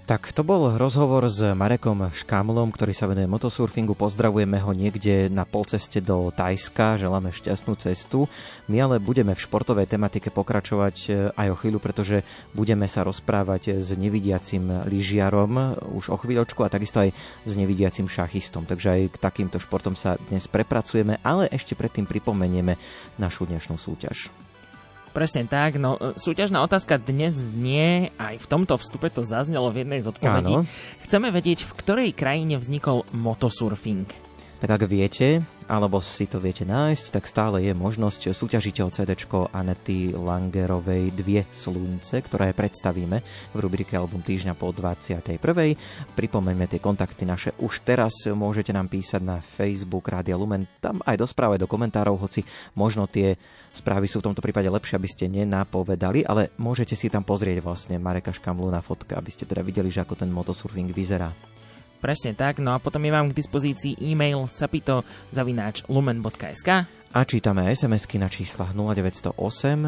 [0.05, 3.97] Tak to bol rozhovor s Marekom Škámlom, ktorý sa venuje motosurfingu.
[3.97, 8.29] Pozdravujeme ho niekde na polceste do Tajska, želáme šťastnú cestu.
[8.69, 12.21] My ale budeme v športovej tematike pokračovať e, aj o chvíľu, pretože
[12.53, 17.09] budeme sa rozprávať s nevidiacim lyžiarom už o chvíľočku a takisto aj
[17.49, 18.69] s nevidiacim šachistom.
[18.69, 22.77] Takže aj k takýmto športom sa dnes prepracujeme, ale ešte predtým pripomenieme
[23.17, 24.29] našu dnešnú súťaž.
[25.15, 29.87] Presne tak, no e, súťažná otázka dnes znie, aj v tomto vstupe to zaznelo v
[29.87, 30.55] jednej z odpovedí.
[30.59, 30.67] Áno.
[31.07, 34.11] Chceme vedieť, v ktorej krajine vznikol motosurfing.
[34.59, 39.17] Tak ak viete, alebo si to viete nájsť, tak stále je možnosť súťažiť o CD
[39.53, 45.41] Anety Langerovej Dvie slunce, ktoré predstavíme v rubrike Album týždňa po 21.
[46.13, 47.57] Pripomeňme tie kontakty naše.
[47.57, 51.71] Už teraz môžete nám písať na Facebook Rádia Lumen, tam aj do správ, aj do
[51.71, 52.45] komentárov, hoci
[52.77, 53.41] možno tie
[53.73, 57.97] správy sú v tomto prípade lepšie, aby ste nenapovedali, ale môžete si tam pozrieť vlastne
[57.97, 61.33] Mareka Škamlu na fotka, aby ste teda videli, že ako ten motosurfing vyzerá.
[62.05, 66.69] Presne tak, no a potom je vám k dispozícii e-mail sapito.lumen.sk
[67.17, 69.33] A čítame SMS-ky na číslach 0908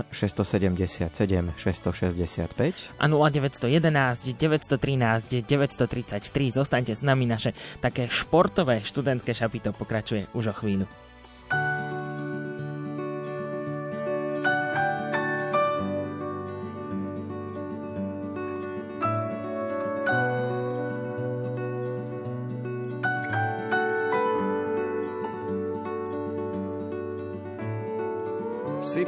[0.09, 1.13] 677
[1.61, 6.57] 665 a 0911 913 933.
[6.57, 7.53] Zostaňte s nami, naše
[7.85, 10.89] také športové študentské šapito pokračuje už o chvíľu.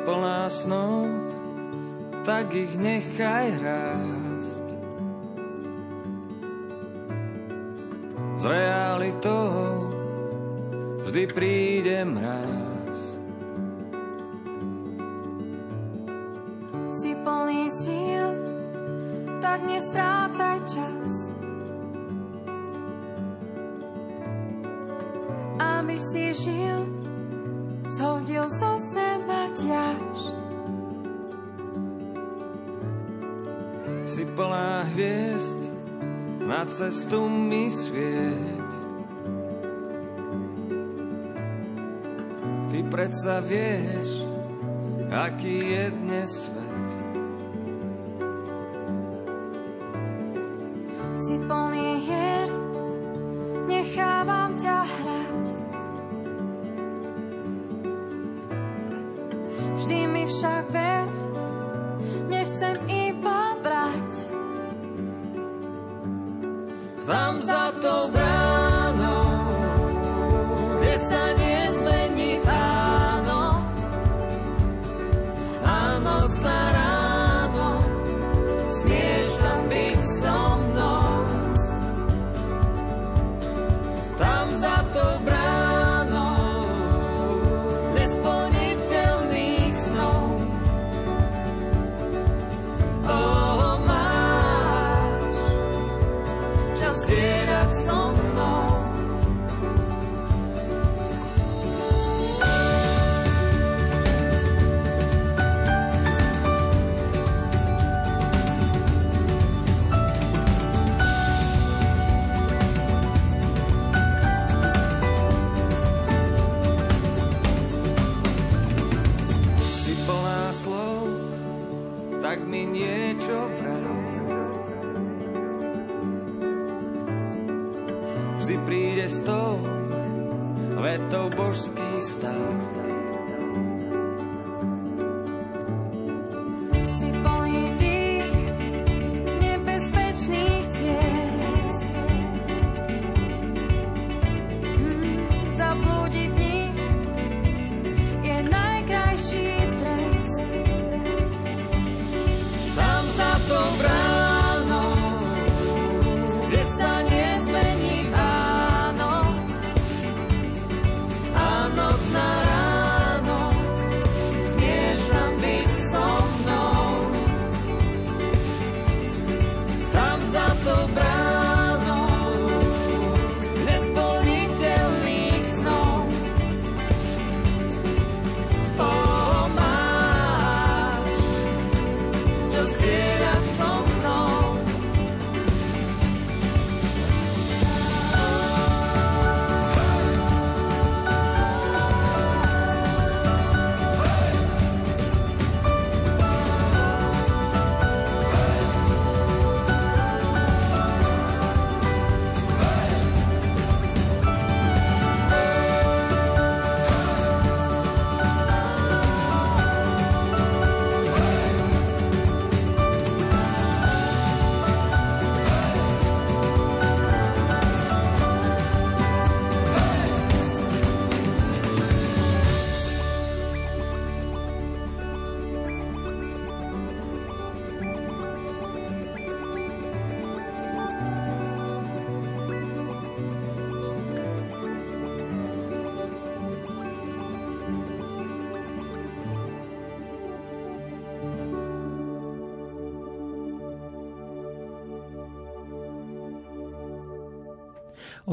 [0.08, 1.04] Plná snov,
[2.24, 4.68] tak ich nechaj rásť.
[8.38, 9.50] s realitou
[11.02, 13.18] vždy príde mráz.
[16.86, 18.26] Si plný síl,
[19.42, 21.34] tak nestrácaj čas.
[25.58, 26.97] Aby si žil,
[27.98, 30.18] zhodil zo seba ťaž.
[34.06, 35.58] Si plná hviezd,
[36.46, 38.70] na cestu mi svieť.
[42.70, 44.22] Ty predsa vieš,
[45.10, 46.67] aký je dnes svet.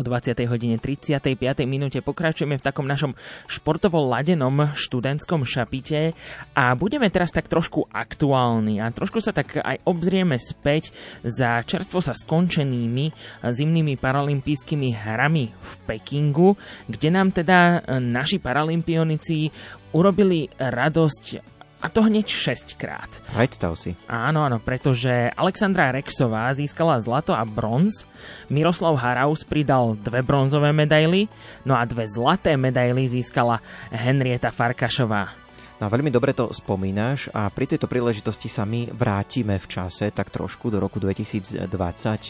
[0.05, 0.37] 20.
[0.45, 1.33] hodine 35.
[1.65, 3.17] minúte pokračujeme v takom našom
[3.49, 6.13] športovo ladenom študentskom šapite
[6.53, 10.93] a budeme teraz tak trošku aktuálni a trošku sa tak aj obzrieme späť
[11.25, 13.09] za čerstvo sa skončenými
[13.41, 16.53] zimnými paralympijskými hrami v Pekingu,
[16.85, 19.49] kde nám teda naši paralympionici
[19.97, 23.07] urobili radosť a to hneď 6 krát.
[23.35, 23.93] Predstav si.
[24.09, 28.09] Áno, áno, pretože Alexandra Rexová získala zlato a bronz,
[28.49, 31.29] Miroslav Haraus pridal dve bronzové medaily,
[31.61, 33.61] no a dve zlaté medaily získala
[33.93, 35.44] Henrieta Farkašová.
[35.75, 40.31] No veľmi dobre to spomínaš a pri tejto príležitosti sa my vrátime v čase tak
[40.31, 41.67] trošku do roku 2020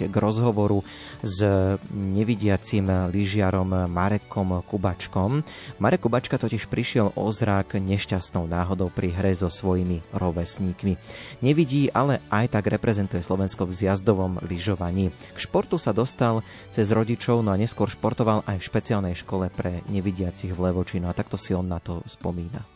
[0.10, 0.82] k rozhovoru
[1.22, 1.46] s
[1.94, 5.46] nevidiacim lyžiarom Marekom Kubačkom.
[5.78, 10.98] Marek Kubačka totiž prišiel o zrak nešťastnou náhodou pri hre so svojimi rovesníkmi.
[11.46, 15.14] Nevidí, ale aj tak reprezentuje Slovensko v zjazdovom lyžovaní.
[15.14, 16.42] K športu sa dostal
[16.74, 21.14] cez rodičov, no a neskôr športoval aj v špeciálnej škole pre nevidiacich v Levočinu a
[21.14, 22.75] takto si on na to spomína.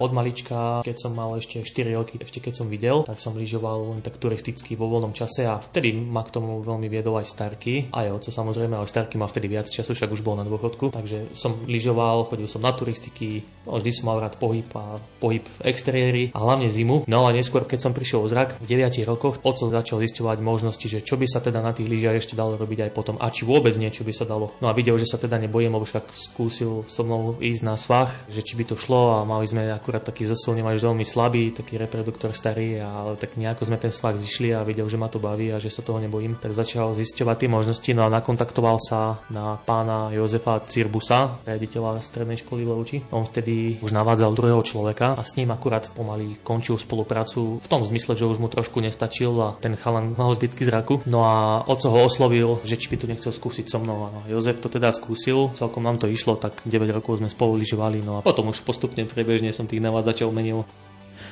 [0.00, 3.92] Od malička, keď som mal ešte 4 roky, ešte keď som videl, tak som lyžoval
[3.92, 7.92] len tak turisticky vo voľnom čase a vtedy ma k tomu veľmi viedol aj Starky.
[7.92, 10.96] Aj oco samozrejme, ale Starky má vtedy viac času, však už bol na dôchodku.
[10.96, 15.60] Takže som lyžoval, chodil som na turistiky, vždy som mal rád pohyb a pohyb v
[15.68, 17.04] exteriéri a hlavne zimu.
[17.04, 20.86] No a neskôr, keď som prišiel o zrak v 9 rokoch, oco začal zisťovať možnosti,
[20.88, 23.44] že čo by sa teda na tých lyžiach ešte dalo robiť aj potom a či
[23.44, 24.56] vôbec niečo by sa dalo.
[24.64, 28.16] No a videl, že sa teda nebojím, lebo však skúsil so mnou ísť na svach,
[28.32, 31.50] že či by to šlo a mali sme ako akurát taký zosilne máš veľmi slabý,
[31.50, 35.18] taký reproduktor starý, ale tak nejako sme ten svak zišli a videl, že ma to
[35.18, 39.18] baví a že sa toho nebojím, tak začal zisťovať tie možnosti, no a nakontaktoval sa
[39.34, 42.98] na pána Jozefa Cirbusa, riaditeľa strednej školy v Levoči.
[43.10, 47.82] On vtedy už navádzal druhého človeka a s ním akurát pomaly končil spoluprácu v tom
[47.82, 51.02] zmysle, že už mu trošku nestačil a ten chalan mal zbytky zraku.
[51.10, 54.06] No a oco ho oslovil, že či by to nechcel skúsiť so mnou.
[54.06, 58.06] A Jozef to teda skúsil, celkom nám to išlo, tak 9 rokov sme spolu lyžovali,
[58.06, 60.66] no a potom už postupne priebežne som tých navádzačov menil.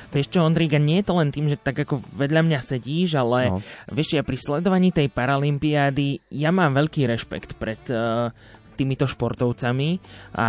[0.08, 3.52] Vieš čo, Ondríka, nie je to len tým, že tak ako vedľa mňa sedíš, ale
[3.52, 3.60] no.
[3.92, 8.32] vieš ja pri sledovaní tej Paralympiády ja mám veľký rešpekt pred uh,
[8.78, 9.98] týmito športovcami
[10.38, 10.48] a,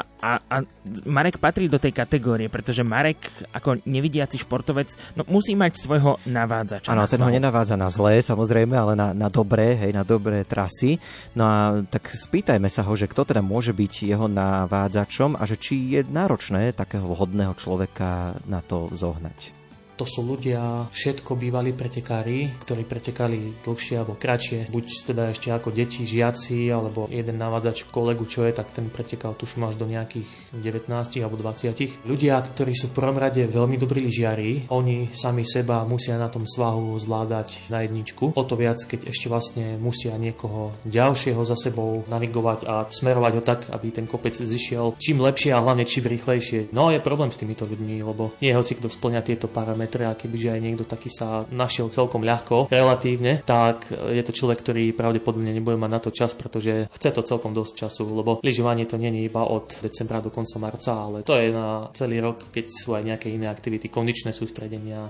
[0.00, 0.56] a, a
[1.04, 3.20] Marek patrí do tej kategórie, pretože Marek
[3.52, 6.88] ako nevidiaci športovec no, musí mať svojho navádzača.
[6.88, 10.96] Áno, ten ho nenavádza na zlé samozrejme, ale na, na dobré, hej, na dobré trasy.
[11.36, 15.60] No a tak spýtajme sa ho, že kto teda môže byť jeho navádzačom a že
[15.60, 19.65] či je náročné takého vhodného človeka na to zohnať.
[19.96, 24.68] To sú ľudia, všetko bývalí pretekári, ktorí pretekali dlhšie alebo kratšie.
[24.68, 29.32] Buď teda ešte ako deti, žiaci, alebo jeden navádzač kolegu, čo je, tak ten pretekal
[29.32, 30.92] tuším až do nejakých 19
[31.24, 32.04] alebo 20.
[32.04, 36.44] Ľudia, ktorí sú v prvom rade veľmi dobrí lyžiari, oni sami seba musia na tom
[36.44, 38.36] svahu zvládať na jedničku.
[38.36, 43.42] O to viac, keď ešte vlastne musia niekoho ďalšieho za sebou navigovať a smerovať ho
[43.42, 46.76] tak, aby ten kopec zišiel čím lepšie a hlavne čím rýchlejšie.
[46.76, 50.18] No je problém s týmito ľuďmi, lebo nie hoci kto splňa tieto parametre metre a
[50.18, 55.54] kebyže aj niekto taký sa našiel celkom ľahko, relatívne, tak je to človek, ktorý pravdepodobne
[55.54, 59.30] nebude mať na to čas, pretože chce to celkom dosť času, lebo lyžovanie to je
[59.30, 63.06] iba od decembra do konca marca, ale to je na celý rok, keď sú aj
[63.06, 65.06] nejaké iné aktivity, kondičné sústredenia.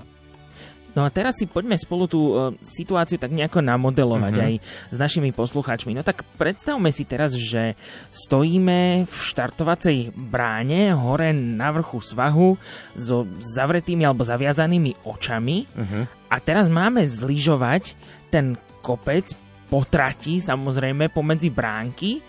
[0.97, 4.47] No a teraz si poďme spolu tú uh, situáciu tak nejako namodelovať mm-hmm.
[4.49, 4.53] aj
[4.89, 5.93] s našimi poslucháčmi.
[5.93, 7.77] No tak predstavme si teraz, že
[8.09, 12.57] stojíme v štartovacej bráne hore na vrchu svahu
[12.97, 16.03] so zavretými alebo zaviazanými očami mm-hmm.
[16.33, 17.93] a teraz máme zlyžovať
[18.33, 19.37] ten kopec
[19.67, 22.23] po trati, samozrejme, pomedzi bránky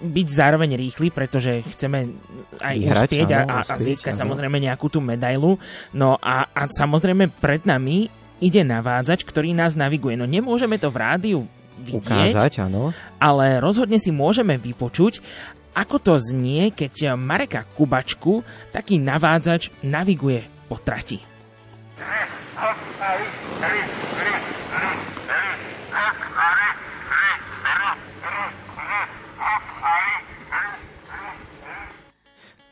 [0.00, 2.16] byť zároveň rýchly, pretože chceme
[2.56, 4.20] aj Vyhrať, uspieť áno, a, a získať áno.
[4.24, 5.60] samozrejme nejakú tú medailu.
[5.92, 8.08] No a, a samozrejme pred nami
[8.40, 10.16] ide navádzač, ktorý nás naviguje.
[10.16, 11.40] No nemôžeme to v rádiu
[11.78, 12.96] vidieť, Ukázať, áno.
[13.20, 15.20] ale rozhodne si môžeme vypočuť,
[15.76, 18.42] ako to znie, keď Mareka Kubačku
[18.74, 21.22] taký navádzač naviguje po trati.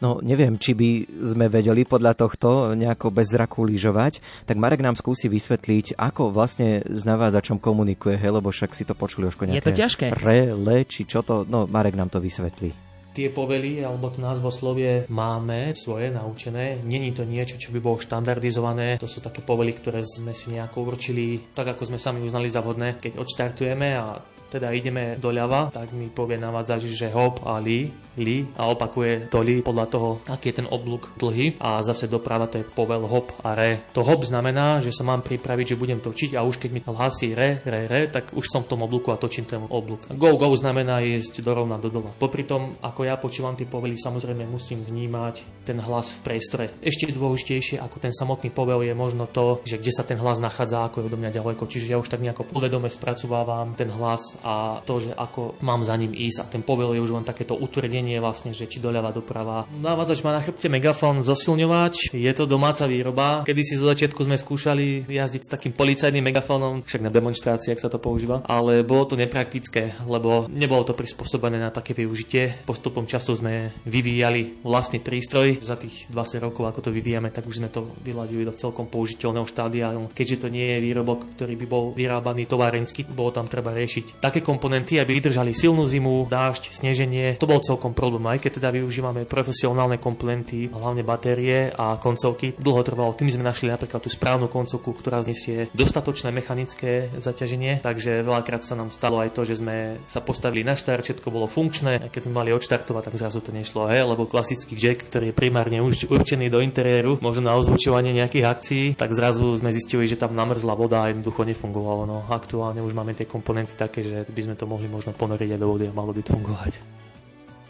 [0.05, 4.93] No neviem, či by sme vedeli podľa tohto nejako bez zraku lyžovať, tak Marek nám
[4.93, 9.57] skúsi vysvetliť, ako vlastne s navádzačom komunikuje, hej, lebo však si to počuli už nejaké
[9.57, 10.07] Je to ťažké.
[10.21, 12.87] Rele, či čo to, no Marek nám to vysvetlí
[13.17, 16.85] tie povely alebo to názvoslovie máme svoje naučené.
[16.85, 19.01] Není to niečo, čo by bolo štandardizované.
[19.01, 22.61] To sú také povely, ktoré sme si nejako určili tak, ako sme sami uznali za
[22.61, 24.21] vhodné, keď odštartujeme a
[24.57, 29.45] teda ideme doľava, tak mi povie navádzač, že hop a li, li a opakuje to
[29.45, 33.37] li podľa toho, aký je ten oblúk dlhý a zase doprava to je povel hop
[33.45, 33.85] a re.
[33.93, 37.37] To hop znamená, že sa mám pripraviť, že budem točiť a už keď mi hlasí
[37.37, 40.09] re, re, re, tak už som v tom oblúku a točím ten oblúk.
[40.17, 42.09] Go, go znamená ísť do rovna do dola.
[42.17, 46.65] Popri tom, ako ja počúvam tie povely, samozrejme musím vnímať ten hlas v priestore.
[46.81, 50.89] Ešte dôležitejšie ako ten samotný povel je možno to, že kde sa ten hlas nachádza,
[50.89, 51.69] ako je odo mňa ďaleko.
[51.69, 55.99] Čiže ja už tak nejako podvedome spracovávam ten hlas a to, že ako mám za
[55.99, 59.67] ním ísť a ten povel je už len takéto utvrdenie vlastne, že či doľava doprava.
[59.83, 63.43] Navádzač má na chrbte megafón zosilňovač, je to domáca výroba.
[63.43, 67.83] Kedy si zo začiatku sme skúšali jazdiť s takým policajným megafónom, však na demonstrácii, ak
[67.83, 72.63] sa to používa, ale bolo to nepraktické, lebo nebolo to prispôsobené na také využitie.
[72.63, 75.59] Postupom času sme vyvíjali vlastný prístroj.
[75.59, 79.49] Za tých 20 rokov, ako to vyvíjame, tak už sme to vyladili do celkom použiteľného
[79.49, 79.91] štádia.
[80.15, 84.43] Keďže to nie je výrobok, ktorý by bol vyrábaný továrensky, bolo tam treba riešiť také
[84.43, 87.39] komponenty, aby vydržali silnú zimu, dážď, sneženie.
[87.39, 92.59] To bol celkom problém, aj keď teda využívame profesionálne komponenty, hlavne batérie a koncovky.
[92.59, 98.27] Dlho trvalo, kým sme našli napríklad tú správnu koncovku, ktorá znesie dostatočné mechanické zaťaženie, takže
[98.27, 102.01] veľakrát sa nám stalo aj to, že sme sa postavili na štart, všetko bolo funkčné,
[102.01, 105.37] a keď sme mali odštartovať, tak zrazu to nešlo, hej, lebo klasický jack, ktorý je
[105.37, 110.17] primárne už určený do interiéru, možno na ozvučovanie nejakých akcií, tak zrazu sme zistili, že
[110.17, 112.09] tam namrzla voda a jednoducho nefungovalo.
[112.09, 115.61] No aktuálne už máme tie komponenty také, že by sme to mohli možno ponoriť aj
[115.61, 116.81] do vody a malo by to fungovať.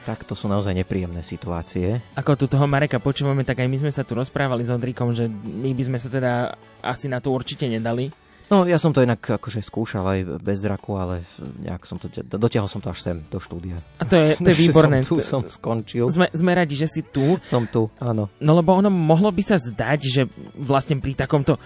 [0.07, 1.99] Tak to sú naozaj nepríjemné situácie.
[2.15, 5.27] Ako tu toho Mareka počúvame, tak aj my sme sa tu rozprávali s Ondríkom, že
[5.31, 8.15] my by sme sa teda asi na to určite nedali.
[8.47, 11.27] No, ja som to inak akože skúšal aj bez zraku, ale
[11.67, 13.83] nejak som to, dotiahol som to až sem, do štúdia.
[13.99, 15.03] A to je, to je výborné.
[15.03, 16.07] som, tu som skončil.
[16.07, 17.43] Sme, sme radi, že si tu.
[17.43, 18.31] Som tu, áno.
[18.39, 20.23] No lebo ono mohlo by sa zdať, že
[20.55, 21.59] vlastne pri takomto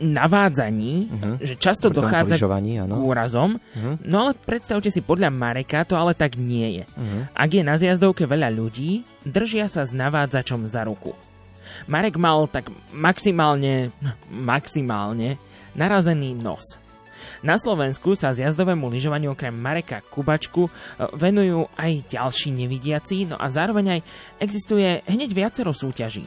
[0.00, 1.34] navádzaní, uh-huh.
[1.44, 3.60] že často pri dochádza k úrazom.
[3.60, 3.94] Uh-huh.
[4.00, 6.84] No ale predstavte si, podľa Mareka to ale tak nie je.
[6.88, 7.28] Uh-huh.
[7.36, 11.12] Ak je na zjazdovke veľa ľudí, držia sa s navádzačom za ruku.
[11.86, 13.94] Marek mal tak maximálne,
[14.28, 15.36] maximálne
[15.76, 16.80] narazený nos.
[17.40, 20.70] Na Slovensku sa zjazdovému lyžovaniu okrem Mareka Kubačku e,
[21.16, 24.00] venujú aj ďalší nevidiaci, no a zároveň aj
[24.44, 26.24] existuje hneď viacero súťaží.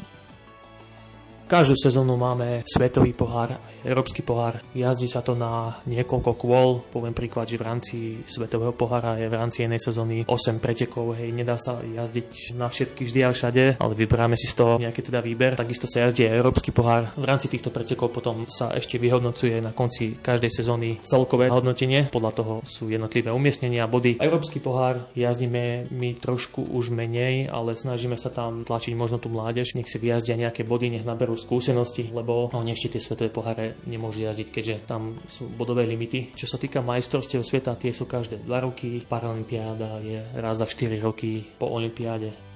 [1.54, 3.54] Každú sezónu máme svetový pohár,
[3.86, 4.58] európsky pohár.
[4.74, 6.82] Jazdí sa to na niekoľko kôl.
[6.90, 11.14] Poviem príklad, že v rámci svetového pohára je v rámci jednej sezóny 8 pretekov.
[11.14, 15.06] Hej, nedá sa jazdiť na všetky vždy a všade, ale vyberáme si z toho nejaký
[15.06, 15.54] teda výber.
[15.54, 17.14] Takisto sa jazdí aj európsky pohár.
[17.14, 22.10] V rámci týchto pretekov potom sa ešte vyhodnocuje na konci každej sezóny celkové hodnotenie.
[22.10, 24.18] Podľa toho sú jednotlivé umiestnenia, body.
[24.18, 29.78] Európsky pohár jazdíme my trošku už menej, ale snažíme sa tam tlačiť možno tú mládež.
[29.78, 34.24] Nech si vyjazdia nejaké body, nech naberú skúsenosti, lebo oni ešte tie svetové poháre nemôžu
[34.24, 36.32] jazdiť, keďže tam sú bodové limity.
[36.32, 41.04] Čo sa týka majstrovstiev sveta, tie sú každé 2 roky, Paralympiáda je raz za 4
[41.04, 42.53] roky po Olympiáde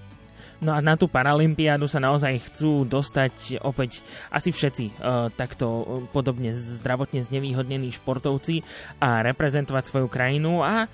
[0.58, 4.01] No a na tú Paralympiádu sa naozaj chcú dostať opäť
[4.34, 4.93] asi všetci e,
[5.38, 8.66] takto e, podobne zdravotne znevýhodnení športovci
[8.97, 10.89] a reprezentovať svoju krajinu a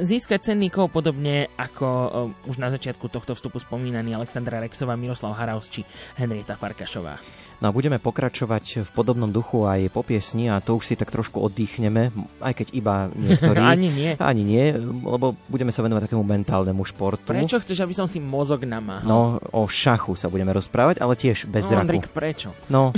[0.00, 2.08] získať cenníkov podobne ako e,
[2.48, 5.84] už na začiatku tohto vstupu spomínaný Alexandra Rexová, Miroslav Haraus či
[6.16, 7.20] Henrieta Farkašová.
[7.62, 11.14] No a budeme pokračovať v podobnom duchu aj po piesni a to už si tak
[11.14, 12.10] trošku oddychneme,
[12.42, 13.60] aj keď iba niektorí.
[13.74, 14.10] Ani nie.
[14.18, 14.74] Ani nie,
[15.04, 17.30] lebo budeme sa venovať takému mentálnemu športu.
[17.30, 19.06] Prečo chceš, aby som si mozog namáhal?
[19.06, 21.78] No, o šachu sa budeme rozprávať, ale tiež bez no.
[21.78, 22.50] Andrik, prečo?
[22.66, 22.90] No,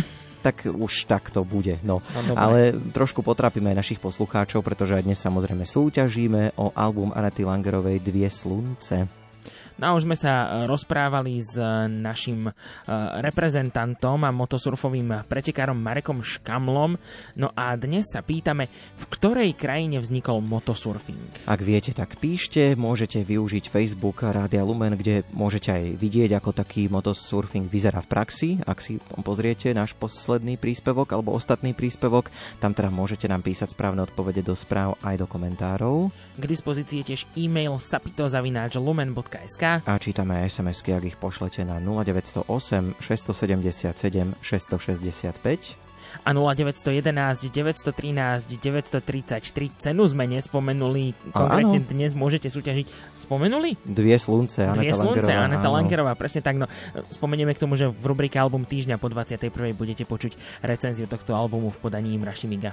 [0.47, 1.83] tak už tak to bude.
[1.83, 1.99] No.
[2.15, 7.43] no Ale trošku potrapíme aj našich poslucháčov, pretože aj dnes samozrejme súťažíme o album Anety
[7.43, 9.26] Langerovej Dvie slunce.
[9.77, 12.53] No a už sme sa e, rozprávali s e, našim e,
[13.21, 16.97] reprezentantom a motosurfovým pretekárom Marekom Škamlom.
[17.37, 21.45] No a dnes sa pýtame, v ktorej krajine vznikol motosurfing.
[21.45, 26.89] Ak viete, tak píšte, môžete využiť Facebook Rádia Lumen, kde môžete aj vidieť, ako taký
[26.89, 28.51] motosurfing vyzerá v praxi.
[28.65, 32.33] Ak si pozriete náš posledný príspevok alebo ostatný príspevok,
[32.65, 36.09] tam teda môžete nám písať správne odpovede do správ aj do komentárov.
[36.41, 42.99] K dispozícii je tiež e-mail sapitozavináč.lumen.sk a čítame aj sms ak ich pošlete na 0908
[43.03, 45.87] 677 665
[46.25, 51.13] a 0911 913 933 cenu sme nespomenuli.
[51.35, 51.91] Konkrétne áno.
[51.91, 52.87] dnes môžete súťažiť.
[53.19, 53.77] Spomenuli?
[53.85, 56.57] Dvie slunce, Aneta Dvie slunce, Langerová, Aneta Langerová, presne tak.
[56.57, 56.67] No,
[57.13, 59.77] spomenieme k tomu, že v rubrike Album týždňa po 21.
[59.77, 62.73] budete počuť recenziu tohto albumu v podaní Imra Šimiga.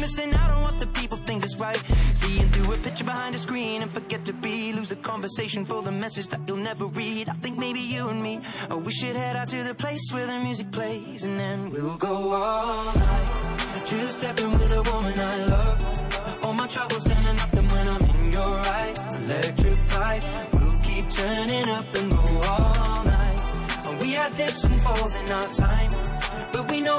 [0.00, 1.82] missing out on what the people think is right.
[2.14, 4.72] Seeing through a picture behind a screen and forget to be.
[4.72, 7.28] Lose the conversation for the message that you'll never read.
[7.28, 8.40] I think maybe you and me,
[8.70, 11.96] oh, we should head out to the place where the music plays and then we'll
[11.96, 13.54] go all night.
[13.86, 16.44] Two stepping with a woman I love.
[16.44, 20.24] All my troubles standing up and when I'm in your eyes, electrified.
[20.52, 24.00] We'll keep turning up and go all night.
[24.00, 25.90] We had dips and falls in our time,
[26.52, 26.98] but we know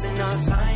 [0.00, 0.69] thousand of time.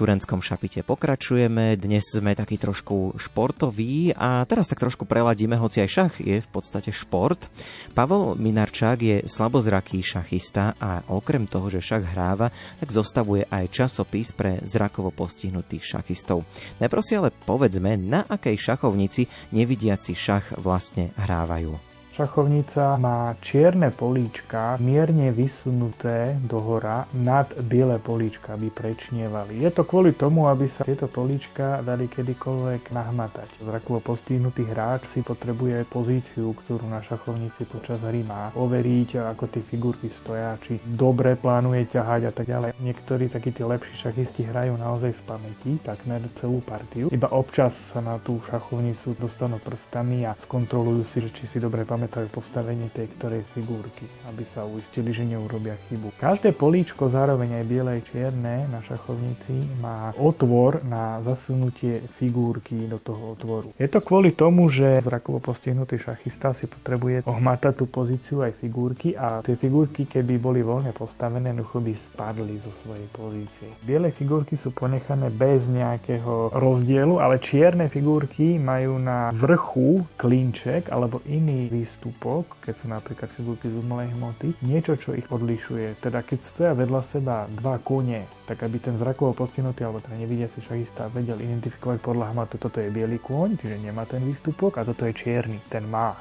[0.00, 5.84] V šturentskom šapite pokračujeme, dnes sme taký trošku športový a teraz tak trošku preladíme, hoci
[5.84, 7.52] aj šach je v podstate šport.
[7.92, 12.48] Pavel Minarčák je slabozraký šachista a okrem toho, že šach hráva,
[12.80, 16.48] tak zostavuje aj časopis pre zrakovo postihnutých šachistov.
[16.80, 21.89] Najprv si ale povedzme, na akej šachovnici nevidiaci šach vlastne hrávajú.
[22.20, 29.56] Šachovnica má čierne políčka, mierne vysunuté dohora nad biele políčka, aby prečnievali.
[29.64, 33.64] Je to kvôli tomu, aby sa tieto políčka dali kedykoľvek nahmatať.
[33.64, 38.52] Zrakovo postihnutý hráč si potrebuje pozíciu, ktorú na šachovnici počas hry má.
[38.52, 42.76] Overiť, ako tie figurky stoja, či dobre plánuje ťahať a tak ďalej.
[42.84, 47.08] Niektorí takí tí lepší šachisti hrajú naozaj z pamäti, takmer celú partiu.
[47.08, 51.88] Iba občas sa na tú šachovnicu dostanú prstami a skontrolujú si, že či si dobre
[51.88, 56.18] pamätajú postavenie tej ktorej figurky, aby sa uistili, že neurobia chybu.
[56.18, 62.98] Každé políčko, zároveň aj biele aj čierne na šachovnici má otvor na zasunutie figurky do
[62.98, 63.70] toho otvoru.
[63.78, 69.14] Je to kvôli tomu, že zrakovo postihnutý šachista si potrebuje ohmatať tú pozíciu aj figurky
[69.14, 73.68] a tie figurky, keby boli voľne postavené, jednoducho by spadli zo svojej pozície.
[73.86, 81.22] Biele figurky sú ponechané bez nejakého rozdielu, ale čierne figurky majú na vrchu klinček alebo
[81.28, 86.00] iný výstupok, keď sú napríklad figurky z umelej hmoty, niečo, čo ich odlišuje.
[86.00, 90.64] Teda keď stoja vedľa seba dva kone, tak aby ten zrakovo postihnutý alebo ten nevidiaci
[90.64, 95.04] šachista vedel identifikovať podľa hmatu, toto je biely kôň, čiže nemá ten výstupok a toto
[95.04, 96.16] je čierny, ten má.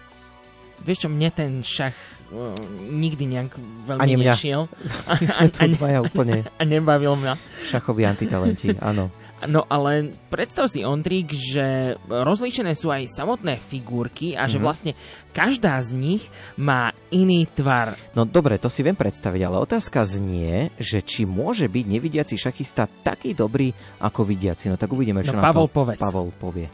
[0.84, 1.95] Vieš čo, mne ten šach
[2.32, 2.55] uh,
[2.88, 3.51] nikdy nejak
[3.88, 4.36] veľmi Ani mňa.
[4.36, 4.67] nešiel.
[5.07, 7.34] A, tu dvaja úplne a nebavil mňa.
[7.71, 9.07] šachoví antitalenti, áno.
[9.46, 14.64] No ale predstav si, Ondrík, že rozlíšené sú aj samotné figurky a že Mhm.
[14.64, 14.92] vlastne
[15.30, 16.24] každá z nich
[16.56, 17.96] má iný tvar.
[18.12, 22.90] No dobre, to si viem predstaviť, ale otázka znie, že či môže byť nevidiaci šachista
[23.00, 23.72] taký dobrý
[24.02, 24.68] ako vidiaci.
[24.68, 26.02] No tak uvidíme, čo No, na Pavol, to povedz.
[26.02, 26.68] Pavol povie.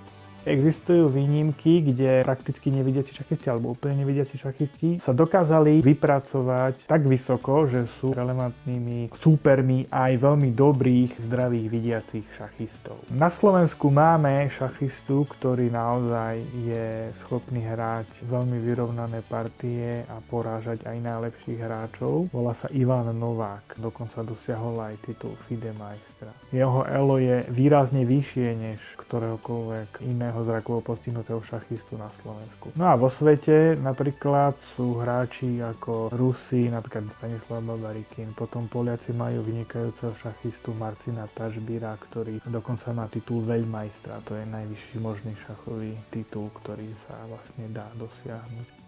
[0.45, 7.65] Existujú výnimky, kde prakticky nevidiaci šachisti alebo úplne nevidiaci šachisti sa dokázali vypracovať tak vysoko,
[7.65, 13.01] že sú relevantnými súpermi aj veľmi dobrých, zdravých vidiacich šachistov.
[13.17, 20.97] Na Slovensku máme šachistu, ktorý naozaj je schopný hrať veľmi vyrovnané partie a porážať aj
[21.01, 22.29] najlepších hráčov.
[22.29, 26.29] Volá sa Ivan Novák, dokonca dosiahol aj titul FIDE majstra.
[26.53, 28.79] Jeho elo je výrazne vyššie než
[29.15, 32.75] ktoréhokoľvek iného zrakovo postihnutého šachistu na Slovensku.
[32.75, 39.39] No a vo svete napríklad sú hráči ako Rusi, napríklad Stanislav Babarikin, potom Poliaci majú
[39.39, 46.51] vynikajúceho šachistu Marcina Tažbíra, ktorý dokonca má titul veľmajstra, to je najvyšší možný šachový titul,
[46.59, 48.83] ktorý sa vlastne dá dosiahnuť.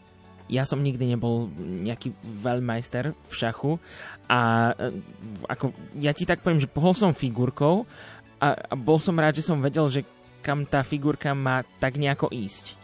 [0.48, 3.80] Ja som nikdy nebol nejaký veľmajster v šachu
[4.32, 4.96] a e,
[5.44, 7.84] ako, ja ti tak poviem, že pohol som figurkou
[8.40, 10.08] a, a bol som rád, že som vedel, že
[10.48, 12.80] kam tá figurka má tak nejako ísť?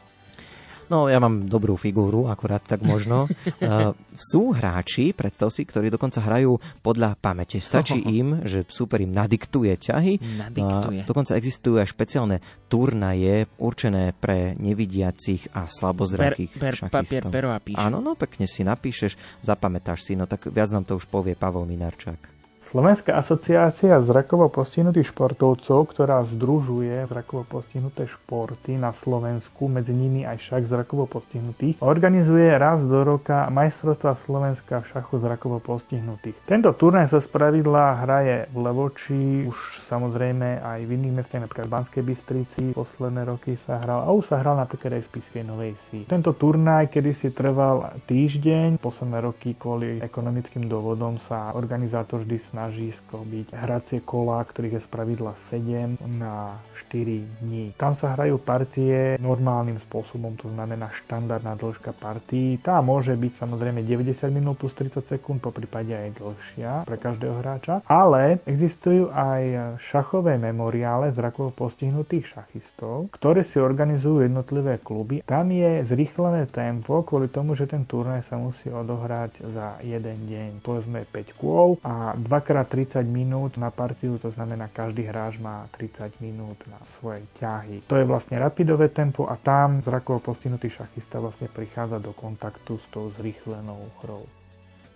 [0.91, 3.31] No, ja mám dobrú figúru, akurát tak možno.
[3.31, 3.95] uh,
[4.35, 7.55] sú hráči, predstav si, ktorí dokonca hrajú podľa pamäte.
[7.63, 10.19] Stačí im, že super im nadiktuje ťahy.
[10.19, 11.01] Nadiktuje.
[11.01, 12.37] Uh, dokonca existujú aj špeciálne
[12.67, 17.79] turnaje určené pre nevidiacich a slabozrakých per, per, papier, pero a píš.
[17.79, 21.63] Áno, no pekne si napíšeš, zapamätáš si, no tak viac nám to už povie Pavel
[21.63, 22.32] Minarčák.
[22.73, 30.41] Slovenská asociácia zrakovo postihnutých športovcov, ktorá združuje zrakovo postihnuté športy na Slovensku, medzi nimi aj
[30.41, 36.33] šach zrakovo postihnutých, organizuje raz do roka majstrovstva Slovenska v šachu zrakovo postihnutých.
[36.49, 41.75] Tento turnaj sa spravidla hraje v Levoči, už samozrejme aj v iných mestách, napríklad v
[41.79, 45.73] Banskej Bystrici, posledné roky sa hral a už sa hral napríklad aj v Spiskej Novej
[45.87, 46.03] Si.
[46.09, 53.21] Tento turnaj kedysi trval týždeň, posledné roky kvôli ekonomickým dôvodom sa organizátor vždy snažil snažísko
[53.21, 56.57] byť hracie kola, ktorých je spravidla 7 na
[56.89, 57.71] 4 dní.
[57.79, 62.59] Tam sa hrajú partie normálnym spôsobom, to znamená štandardná dĺžka partí.
[62.59, 67.39] Tá môže byť samozrejme 90 minút plus 30 sekúnd, po prípade aj dlhšia pre každého
[67.39, 75.23] hráča, ale existujú aj šachové memoriále zrakovo postihnutých šachistov, ktoré si organizujú jednotlivé kluby.
[75.23, 80.49] Tam je zrýchlené tempo kvôli tomu, že ten turnaj sa musí odohrať za jeden deň.
[80.59, 86.19] Povedzme 5 kôl a 2 30 minút na partiu, to znamená každý hráč má 30
[86.23, 87.85] minút na svoje ťahy.
[87.85, 92.85] To je vlastne rapidové tempo a tam zrakovo postihnutý šachista vlastne prichádza do kontaktu s
[92.89, 94.25] tou zrýchlenou hrou.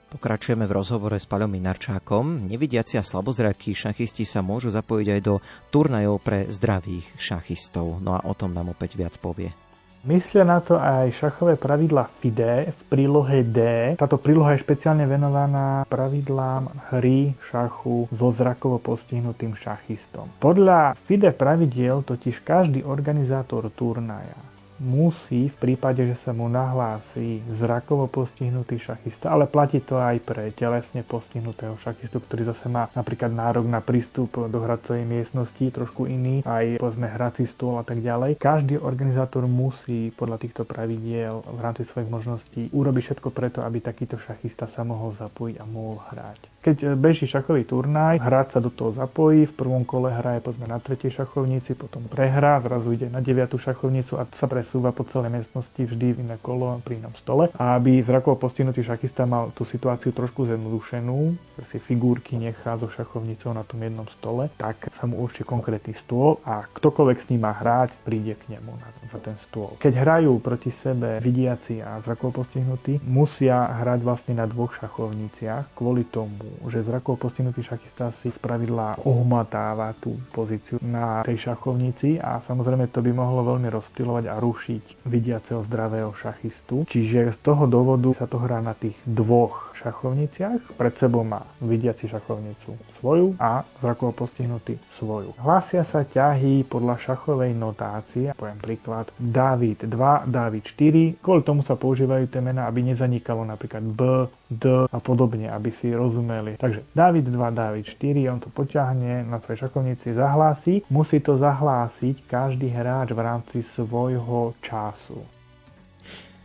[0.08, 2.48] Pokračujeme v rozhovore s Paľom Minarčákom.
[2.48, 8.00] Nevidiaci a slabozrakí šachisti sa môžu zapojiť aj do turnajov pre zdravých šachistov.
[8.00, 9.67] No a o tom nám opäť viac povie.
[10.08, 13.60] Myslia na to aj šachové pravidla FIDE v prílohe D.
[14.00, 20.32] Táto príloha je špeciálne venovaná pravidlám hry šachu so zrakovo postihnutým šachistom.
[20.40, 28.06] Podľa FIDE pravidiel totiž každý organizátor turnaja musí v prípade, že sa mu nahlási zrakovo
[28.10, 33.66] postihnutý šachista, ale platí to aj pre telesne postihnutého šachistu, ktorý zase má napríklad nárok
[33.66, 38.38] na prístup do hracovej miestnosti, trošku iný, aj povedzme hrací stôl a tak ďalej.
[38.38, 44.22] Každý organizátor musí podľa týchto pravidiel v rámci svojich možností urobiť všetko preto, aby takýto
[44.22, 46.57] šachista sa mohol zapojiť a mohol hrať.
[46.68, 50.84] Keď beží šachový turnaj, hráč sa do toho zapojí, v prvom kole hraje povedzme na
[50.84, 55.80] tretej šachovnici, potom prehrá, zrazu ide na deviatú šachovnicu a sa presúva po celej miestnosti
[55.80, 57.48] vždy v iné kolo pri inom stole.
[57.56, 62.92] A aby zrakovo postihnutý šachista mal tú situáciu trošku zjednodušenú, že si figurky nechá so
[62.92, 67.48] šachovnicou na tom jednom stole, tak sa mu určí konkrétny stôl a ktokoľvek s ním
[67.48, 69.80] má hrať, príde k nemu na, za ten stôl.
[69.80, 76.08] Keď hrajú proti sebe vidiaci a zrakovo postihnutí, musia hrať vlastne na dvoch šachovniciach kvôli
[76.08, 82.92] tomu, že zrakovo postihnutý šachista si spravidla ohmatáva tú pozíciu na tej šachovnici a samozrejme
[82.92, 86.86] to by mohlo veľmi rozptilovať a rušiť vidiaceho zdravého šachistu.
[86.88, 90.76] Čiže z toho dôvodu sa to hrá na tých dvoch šachovniciach.
[90.76, 95.32] Pred sebou má vidiaci šachovnicu svoju a zrakovo postihnutý svoju.
[95.40, 98.36] Hlasia sa ťahy podľa šachovej notácie.
[98.36, 101.24] Poviem príklad David 2, David 4.
[101.24, 105.92] Kvôli tomu sa používajú tie mená, aby nezanikalo napríklad B, D a podobne, aby si
[105.92, 106.60] rozumeli.
[106.60, 110.84] Takže David 2, David 4, on to poťahne na svojej šachovnici, zahlási.
[110.92, 115.38] Musí to zahlásiť každý hráč v rámci svojho času.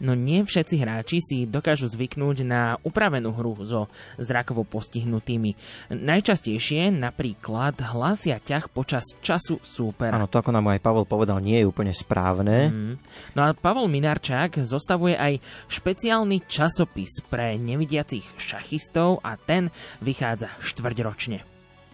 [0.02, 3.86] No nie všetci hráči si dokážu zvyknúť na upravenú hru so
[4.18, 5.54] zrakovo postihnutými.
[5.94, 10.18] Najčastejšie napríklad hlasia ťah počas času súpera.
[10.18, 12.74] Áno, to ako nám aj Pavel povedal, nie je úplne správne.
[12.74, 12.94] Mm.
[13.38, 15.38] No a Pavel Minarčák zostavuje aj
[15.70, 19.70] špeciálny časopis pre nevidiacich šachistov a ten
[20.02, 21.51] vychádza štvrťročne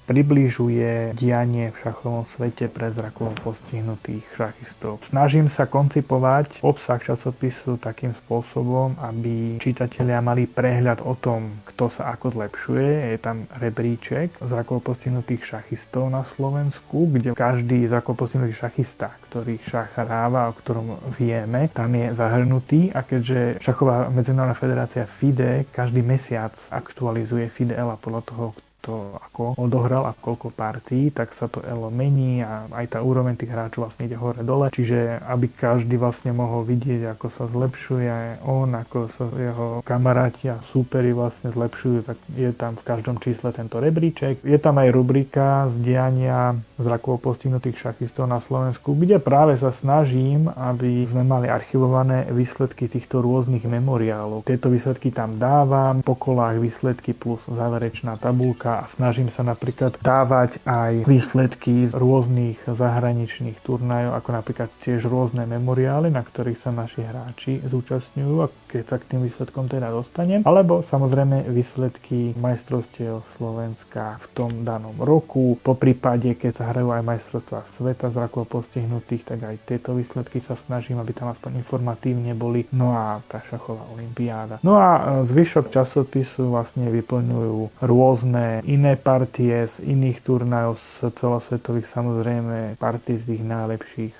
[0.08, 5.04] približuje dianie v šachovom svete pre zrakovo postihnutých šachistov.
[5.12, 12.16] Snažím sa koncipovať obsah časopisu takým spôsobom, aby čitatelia mali prehľad o tom, kto sa
[12.16, 13.12] ako zlepšuje.
[13.12, 19.92] Je tam rebríček zrakovo postihnutých šachistov na Slovensku, kde každý zrakovo postihnutý šachista, ktorý šach
[20.00, 26.56] hráva, o ktorom vieme, tam je zahrnutý a keďže šachová medzinárodná federácia FIDE každý mesiac
[26.72, 28.44] aktualizuje FIDE a podľa toho,
[28.78, 33.34] to ako odohral a koľko partí, tak sa to elo mení a aj tá úroveň
[33.34, 34.70] tých hráčov vlastne ide hore dole.
[34.70, 40.62] Čiže aby každý vlastne mohol vidieť, ako sa zlepšuje on, ako sa jeho kamaráti a
[40.62, 44.46] súperi vlastne zlepšujú, tak je tam v každom čísle tento rebríček.
[44.46, 50.46] Je tam aj rubrika z diania zrakovo postihnutých šachistov na Slovensku, kde práve sa snažím,
[50.54, 54.46] aby sme mali archivované výsledky týchto rôznych memoriálov.
[54.46, 60.60] Tieto výsledky tam dávam, po kolách výsledky plus záverečná tabulka a snažím sa napríklad dávať
[60.68, 67.00] aj výsledky z rôznych zahraničných turnajov, ako napríklad tiež rôzne memoriály, na ktorých sa naši
[67.00, 70.44] hráči zúčastňujú a keď sa k tým výsledkom teda dostanem.
[70.44, 75.56] Alebo samozrejme výsledky majstrovstiev Slovenska v tom danom roku.
[75.64, 80.54] Po prípade, keď sa hrajú aj majstrovstvá sveta zrakovo postihnutých, tak aj tieto výsledky sa
[80.54, 82.68] snažím, aby tam aspoň informatívne boli.
[82.76, 84.60] No a tá šachová olimpiáda.
[84.60, 91.88] No a e, zvyšok časopisu vlastne vyplňujú rôzne iné partie z iných turnajov z celosvetových,
[91.88, 94.12] samozrejme partie z tých najlepších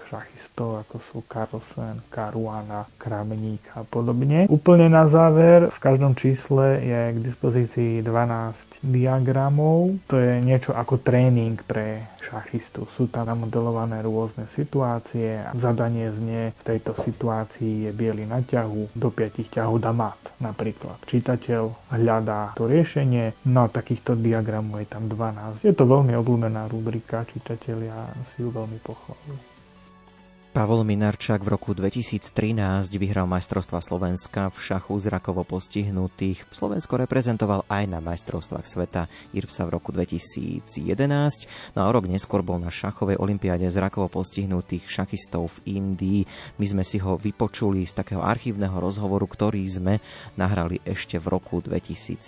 [0.58, 4.50] šachistov, ako sú Carlsen, Caruana, Kramník a podobne.
[4.50, 9.94] Úplne na záver, v každom čísle je k dispozícii 12 diagramov.
[10.10, 12.90] To je niečo ako tréning pre šachistu.
[12.98, 18.98] Sú tam namodelované rôzne situácie a zadanie znie v tejto situácii je biely na ťahu,
[18.98, 19.94] do 5 ťahov dá
[20.42, 20.98] napríklad.
[21.06, 25.64] Čitateľ hľadá to riešenie, no takýchto diagramov je tam 12.
[25.64, 29.47] Je to veľmi obľúbená rubrika, čitatelia si ju veľmi pochválujú.
[30.48, 36.48] Pavol Minarčák v roku 2013 vyhral majstrovstva Slovenska v šachu zrakovo postihnutých.
[36.48, 40.64] Slovensko reprezentoval aj na majstrovstvách sveta IRPSA v roku 2011.
[41.76, 46.24] No a rok neskôr bol na šachovej olimpiáde zrakovo postihnutých šachistov v Indii.
[46.56, 50.00] My sme si ho vypočuli z takého archívneho rozhovoru, ktorý sme
[50.40, 52.24] nahrali ešte v roku 2020,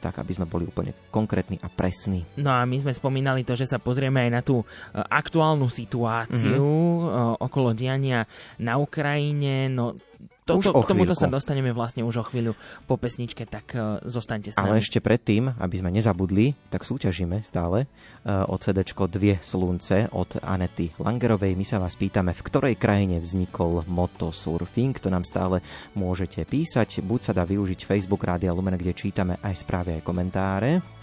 [0.00, 2.24] tak aby sme boli úplne konkrétni a presní.
[2.40, 4.66] No a my sme spomínali to, že sa pozrieme aj na tú e,
[4.96, 7.44] aktuálnu situáciu mm-hmm.
[7.44, 8.30] okolo okolo diania
[8.62, 9.66] na Ukrajine.
[9.66, 9.98] No,
[10.46, 12.56] to, to, k tomuto sa dostaneme vlastne už o chvíľu
[12.86, 14.78] po pesničke, tak uh, zostaňte s nami.
[14.78, 20.38] Ale ešte predtým, aby sme nezabudli, tak súťažíme stále uh, o CD Dvie slunce od
[20.40, 21.58] Anety Langerovej.
[21.58, 24.96] My sa vás pýtame, v ktorej krajine vznikol motosurfing.
[25.02, 25.60] To nám stále
[25.92, 27.04] môžete písať.
[27.04, 30.97] Buď sa dá využiť Facebook Rádia Lumen, kde čítame aj správy, aj komentáre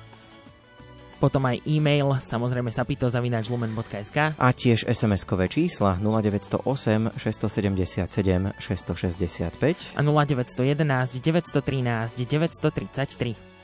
[1.18, 12.20] potom aj e-mail, samozrejme sapito.lumen.sk a tiež SMS-kové čísla 0908 677 665 a 0911 913
[12.20, 13.56] 933.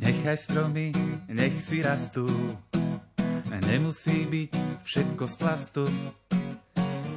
[0.00, 0.90] Nechaj stromy,
[1.30, 2.26] nech si rastú,
[3.70, 5.84] nemusí byť všetko z plastu.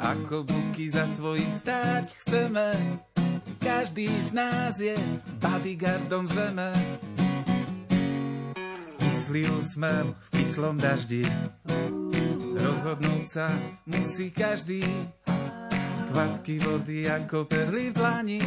[0.03, 2.75] Ako buky za svojím stáť chceme,
[3.59, 4.95] každý z nás je
[5.39, 6.71] bodyguardom zeme.
[8.99, 11.23] Kyslý úsmev v kyslom daždi,
[12.59, 13.47] rozhodnúť sa
[13.87, 14.83] musí každý.
[16.13, 18.41] Kvapky vody ako perly v dlani,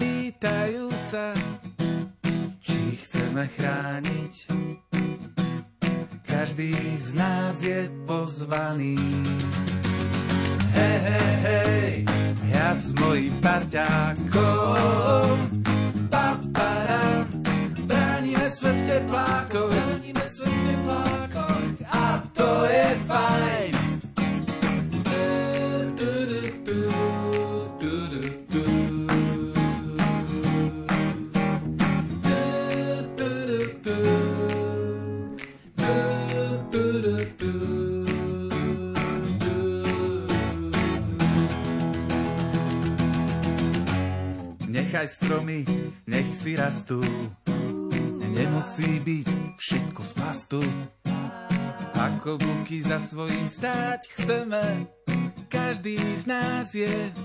[0.00, 1.36] pýtajú sa,
[2.64, 4.34] či chceme chrániť.
[6.24, 8.96] Každý z nás je pozvaný.
[10.80, 11.88] Hej, hej, hej,
[12.48, 15.36] ja s mojim parťákom.
[16.08, 17.28] Papara,
[17.84, 23.79] bránime svet v teplákoch, bránime svet v teplákoch a to je fajn.
[45.00, 45.64] Nechaj stromy,
[46.12, 47.00] nech si rastú.
[48.36, 50.60] Nemusí byť všetko z plastu.
[51.96, 54.60] Ako buky za svojím stáť chceme,
[55.48, 57.16] každý z nás je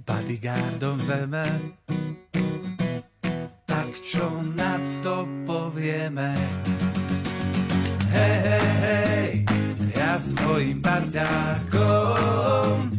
[0.00, 1.76] bodyguardom zeme.
[3.68, 4.24] Tak čo
[4.56, 6.32] na to povieme?
[8.16, 9.28] Hej, hej, hej,
[9.92, 12.96] ja s mojim parťákom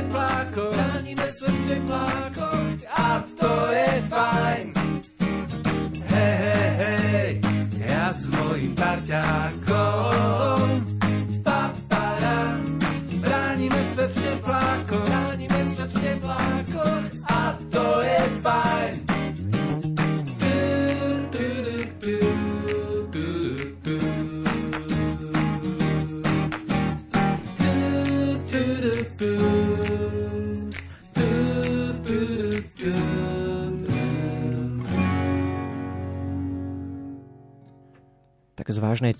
[0.00, 4.66] teplákoch, chránime svet v teplákoch a to je fajn.
[6.08, 7.30] Hej, hej, hej,
[7.84, 10.59] ja s mojim parťákom,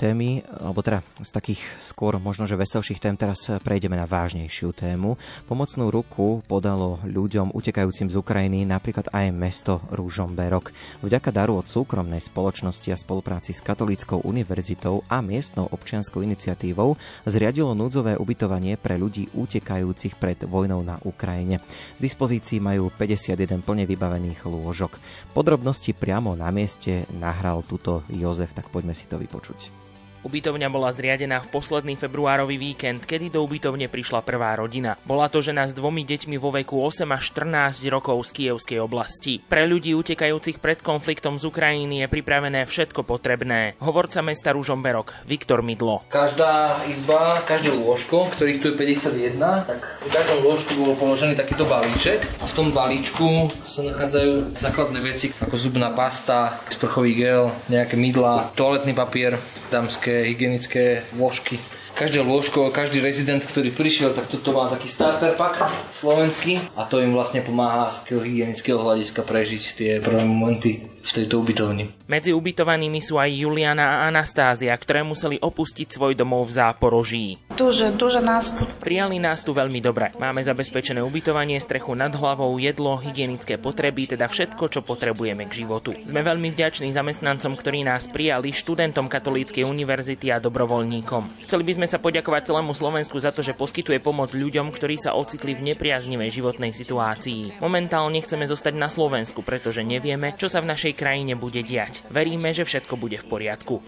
[0.00, 5.20] témy, alebo teda z takých skôr možno, že veselších tém teraz prejdeme na vážnejšiu tému.
[5.44, 10.72] Pomocnú ruku podalo ľuďom utekajúcim z Ukrajiny napríklad aj mesto Rúžomberok.
[11.04, 16.96] Vďaka daru od súkromnej spoločnosti a spolupráci s Katolíckou univerzitou a miestnou občianskou iniciatívou
[17.28, 21.60] zriadilo núdzové ubytovanie pre ľudí utekajúcich pred vojnou na Ukrajine.
[21.98, 24.96] V dispozícii majú 51 plne vybavených lôžok.
[25.36, 29.89] Podrobnosti priamo na mieste nahral tuto Jozef, tak poďme si to vypočuť.
[30.20, 35.00] Ubytovňa bola zriadená v posledný februárový víkend, kedy do ubytovne prišla prvá rodina.
[35.08, 39.40] Bola to žena s dvomi deťmi vo veku 8 až 14 rokov z Kievskej oblasti.
[39.40, 43.80] Pre ľudí utekajúcich pred konfliktom z Ukrajiny je pripravené všetko potrebné.
[43.80, 46.04] Hovorca mesta Ružomberok, Viktor Midlo.
[46.12, 51.64] Každá izba, každé lôžko, ktorých tu je 51, tak v každom lôžku bol položený takýto
[51.64, 52.28] balíček.
[52.38, 58.52] A v tom balíčku sa nachádzajú základné veci ako zubná pasta, sprchový gel, nejaké mydla,
[58.52, 59.40] toaletný papier,
[59.70, 60.84] dámske také hygienické
[61.14, 61.54] vložky.
[61.94, 66.98] Každé lôžko, každý rezident, ktorý prišiel, tak toto má taký starter pack slovenský a to
[66.98, 71.90] im vlastne pomáha z hygienického hľadiska prežiť tie prvé momenty v tejto ubytovni.
[72.06, 77.26] Medzi ubytovanými sú aj Juliana a Anastázia, ktoré museli opustiť svoj domov v Záporoží.
[77.54, 78.66] Duže, duže nás tu.
[78.80, 80.12] Prijali nás tu veľmi dobre.
[80.18, 85.94] Máme zabezpečené ubytovanie, strechu nad hlavou, jedlo, hygienické potreby, teda všetko, čo potrebujeme k životu.
[86.04, 91.46] Sme veľmi vďační zamestnancom, ktorí nás prijali, študentom Katolíckej univerzity a dobrovoľníkom.
[91.46, 95.14] Chceli by sme sa poďakovať celému Slovensku za to, že poskytuje pomoc ľuďom, ktorí sa
[95.14, 97.62] ocitli v nepriaznivej životnej situácii.
[97.62, 102.04] Momentálne chceme zostať na Slovensku, pretože nevieme, čo sa v našej krajine bude diať.
[102.08, 103.80] Veríme, že všetko bude v poriadku.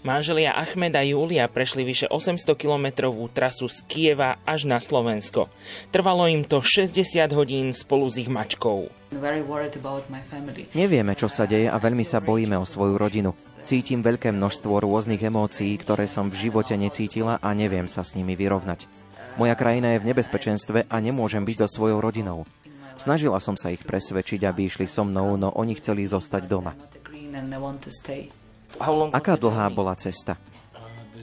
[0.00, 5.52] Manželia Ahmed a Julia prešli vyše 800 kilometrovú trasu z Kieva až na Slovensko.
[5.92, 6.96] Trvalo im to 60
[7.36, 8.88] hodín spolu s ich mačkou.
[10.70, 13.34] Nevieme, čo sa deje a veľmi sa bojíme o svoju rodinu.
[13.66, 18.38] Cítim veľké množstvo rôznych emócií, ktoré som v živote necítila a neviem sa s nimi
[18.38, 18.86] vyrovnať.
[19.38, 22.46] Moja krajina je v nebezpečenstve a nemôžem byť so svojou rodinou.
[23.00, 26.76] Snažila som sa ich presvedčiť, aby išli so mnou, no oni chceli zostať doma.
[29.16, 30.36] Aká dlhá bola cesta?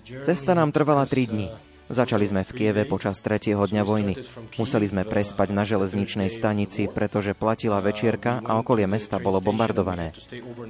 [0.02, 1.48] Cesta nám trvala 3 dní.
[1.88, 4.20] Začali sme v Kieve počas tretieho dňa vojny.
[4.60, 10.12] Museli sme prespať na železničnej stanici, pretože platila večierka a okolie mesta bolo bombardované.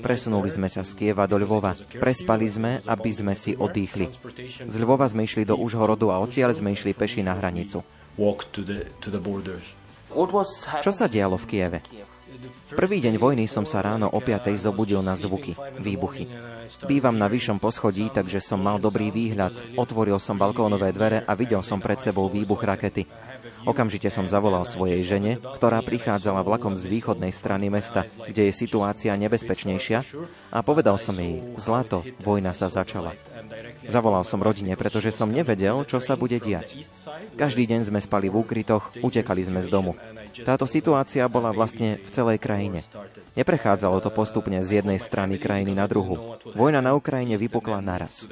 [0.06, 1.74] Presunuli sme sa z Kieva do Lvova.
[1.98, 4.14] Prespali sme, aby sme si oddychli.
[4.70, 7.82] Z Lvova sme išli do Užhorodu a odtiaľ sme išli peši na hranicu.
[10.82, 11.80] Čo sa dialo v Kieve?
[12.76, 14.52] Prvý deň vojny som sa ráno o 5.
[14.60, 16.28] zobudil na zvuky, výbuchy.
[16.84, 19.80] Bývam na vyššom poschodí, takže som mal dobrý výhľad.
[19.80, 23.08] Otvoril som balkónové dvere a videl som pred sebou výbuch rakety.
[23.64, 29.16] Okamžite som zavolal svojej žene, ktorá prichádzala vlakom z východnej strany mesta, kde je situácia
[29.16, 30.00] nebezpečnejšia
[30.52, 33.16] a povedal som jej, zlato, vojna sa začala.
[33.88, 36.84] Zavolal som rodine, pretože som nevedel, čo sa bude diať.
[37.40, 39.96] Každý deň sme spali v úkrytoch, utekali sme z domu.
[40.44, 42.84] Táto situácia bola vlastne v celej krajine.
[43.40, 46.38] Neprechádzalo to postupne z jednej strany krajiny na druhu.
[46.54, 48.28] Vojna na Ukrajine vypukla naraz.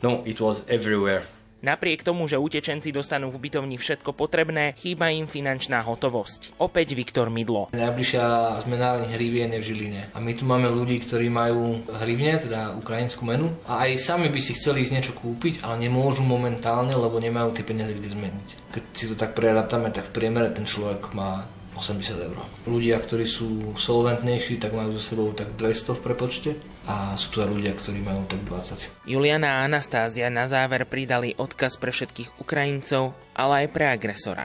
[0.00, 1.26] No, it was everywhere.
[1.64, 6.60] Napriek tomu, že utečenci dostanú v ubytovni všetko potrebné, chýba im finančná hotovosť.
[6.60, 7.72] Opäť Viktor Midlo.
[7.72, 10.02] Najbližšia zmenáreň hrivien je v Žiline.
[10.12, 13.56] A my tu máme ľudí, ktorí majú hrivne, teda ukrajinskú menu.
[13.64, 17.64] A aj sami by si chceli ísť niečo kúpiť, ale nemôžu momentálne, lebo nemajú tie
[17.64, 18.48] peniaze kde zmeniť.
[18.76, 22.38] Keď si to tak prerátame, tak v priemere ten človek má 80 eur.
[22.64, 26.50] Ľudia, ktorí sú solventnejší, tak majú so sebou tak 200 v prepočte
[26.86, 29.10] a sú tu aj ľudia, ktorí majú tak 20.
[29.10, 34.44] Juliana a Anastázia na záver pridali odkaz pre všetkých Ukrajincov, ale aj pre agresora.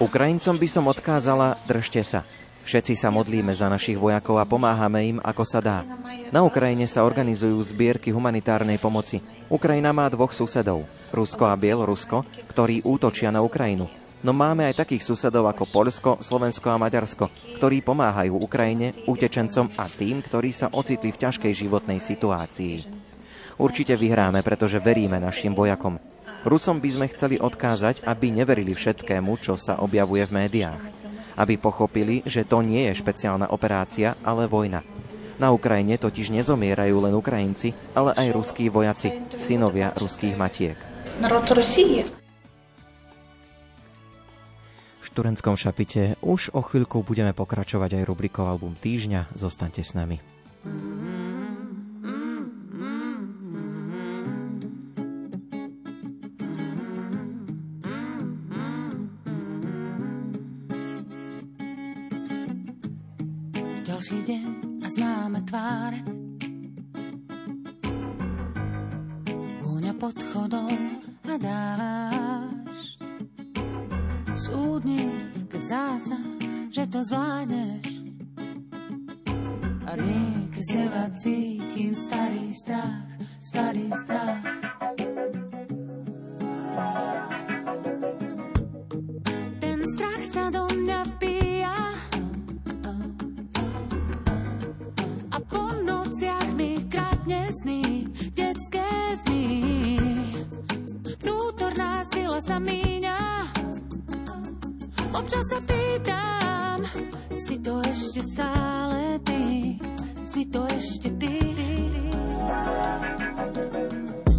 [0.00, 2.24] Ukrajincom by som odkázala, držte sa.
[2.66, 5.86] Všetci sa modlíme za našich vojakov a pomáhame im, ako sa dá.
[6.34, 9.22] Na Ukrajine sa organizujú zbierky humanitárnej pomoci.
[9.46, 10.82] Ukrajina má dvoch susedov,
[11.14, 13.86] Rusko a Bielorusko, ktorí útočia na Ukrajinu.
[14.24, 17.28] No máme aj takých susedov ako Polsko, Slovensko a Maďarsko,
[17.60, 22.74] ktorí pomáhajú Ukrajine, utečencom a tým, ktorí sa ocitli v ťažkej životnej situácii.
[23.60, 26.00] Určite vyhráme, pretože veríme našim vojakom.
[26.48, 30.82] Rusom by sme chceli odkázať, aby neverili všetkému, čo sa objavuje v médiách.
[31.36, 34.80] Aby pochopili, že to nie je špeciálna operácia, ale vojna.
[35.36, 40.76] Na Ukrajine totiž nezomierajú len Ukrajinci, ale aj ruskí vojaci, synovia ruských matiek.
[41.20, 42.25] Narod Rusie.
[45.16, 49.32] Turenskom šapite už o chvíľku budeme pokračovať aj rubrikou Album týždňa.
[49.32, 50.20] Zostaňte s nami.
[63.88, 64.44] Ďalší deň
[64.84, 66.00] a známe tváre.
[69.64, 70.68] Vôňa pod chodou
[71.24, 71.34] a
[74.36, 74.52] dáš.
[74.52, 76.20] Súdne, keď zása,
[76.68, 78.04] že to zvládneš.
[79.86, 83.08] A niekedy z teba cítim starý strach,
[83.40, 84.44] starý strach.
[89.56, 91.78] Ten strach sa do mňa vbíja
[95.32, 98.04] a po nociach mi kradne sny,
[98.36, 98.90] detské
[99.24, 99.44] sny.
[101.24, 102.85] Vnútorná sila sa míňa,
[105.16, 106.78] občas sa pýtam,
[107.40, 109.76] si to ešte stále ty,
[110.28, 111.36] si to ešte ty.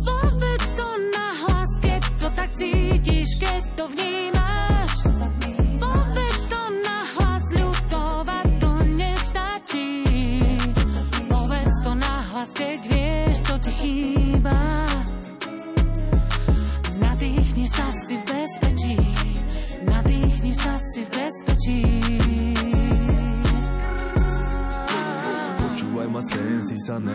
[0.06, 3.97] Povedz to nahlas, keď to tak cítiš, keď to vnímaš.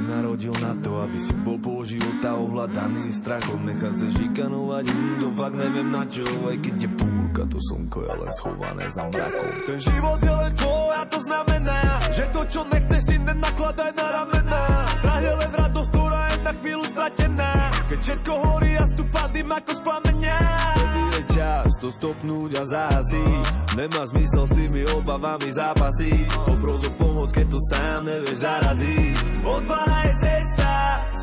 [0.03, 3.63] Nenarodil na to Aby si bol pol života ohľadaný strachom.
[3.63, 7.99] Nechať sa šikanovať, hm, to fakt neviem na čo Aj keď je búrka, to slnko
[8.03, 9.47] je len schované za mrakom.
[9.71, 11.79] Ten život je len tvoj a to znamená
[12.11, 14.63] Že to čo nechceš si nenakladaj na ramená
[14.99, 17.51] Strach je len radosť, ktorá je na chvíľu stratená.
[17.87, 19.81] Keď všetko horí a stúpa dym ako z
[20.23, 21.12] je
[21.43, 23.27] čas to stopnúť a zási.
[23.75, 26.31] Nemá zmysel s tými obavami zápasy.
[26.47, 29.17] Poprosok pomoc, keď to sám nevieš zaraziť.
[29.43, 30.71] Odvára je cesta,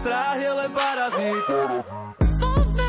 [0.03, 1.43] strach je len parazit.
[2.19, 2.88] Poďme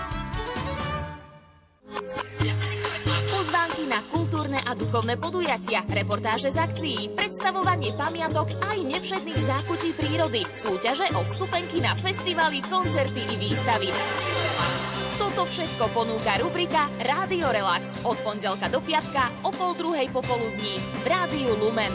[4.65, 11.81] A duchovné podujatia, reportáže z akcií, predstavovanie pamiatok aj nevšetných zákučí prírody, súťaže o vstupenky
[11.81, 13.89] na festivaly, koncerty i výstavy.
[15.21, 21.05] Toto všetko ponúka rubrika Rádio Relax od pondelka do piatka o pol druhej popoludní v
[21.05, 21.93] Rádiu Lumen.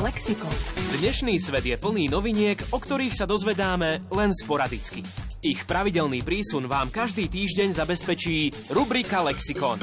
[0.00, 0.52] Lexikon.
[1.00, 5.04] Dnešný svet je plný noviniek, o ktorých sa dozvedáme len sporadicky.
[5.40, 9.80] Ich pravidelný prísun vám každý týždeň zabezpečí rubrika Lexikon.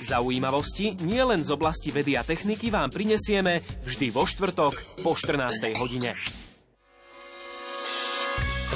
[0.00, 5.68] Zaujímavosti nie len z oblasti vedy a techniky vám prinesieme vždy vo štvrtok po 14.
[5.76, 6.16] hodine.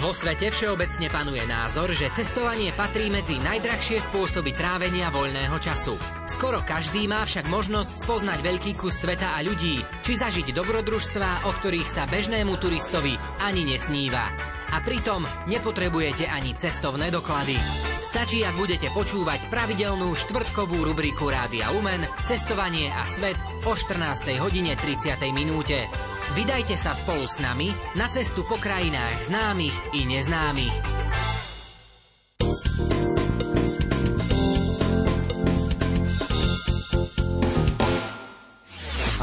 [0.05, 5.97] Vo svete všeobecne panuje názor, že cestovanie patrí medzi najdrahšie spôsoby trávenia voľného času.
[6.29, 11.51] Skoro každý má však možnosť spoznať veľký kus sveta a ľudí, či zažiť dobrodružstvá, o
[11.51, 14.58] ktorých sa bežnému turistovi ani nesníva.
[14.73, 17.57] A pritom nepotrebujete ani cestovné doklady.
[17.99, 24.39] Stačí, ak budete počúvať pravidelnú štvrtkovú rubriku Rádia Lumen Cestovanie a svet o 14.
[24.41, 25.19] hodine 30.
[25.33, 25.85] minúte.
[26.37, 31.08] Vydajte sa spolu s nami na cestu po krajinách známych i neznámych.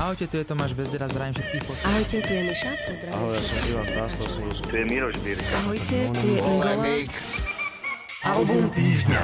[0.06, 1.90] Ahojte, tu je Tomáš Bezdera, zdravím všetkých poslucháčov.
[1.90, 3.14] Ahojte, tu je Miša, pozdravím.
[3.18, 4.26] Ahoj, ja som Ivan Stáskov,
[4.70, 5.56] Tu je Miroš Birka.
[5.66, 6.74] Ahojte, tu je Ingola.
[8.22, 9.22] Album týždňa.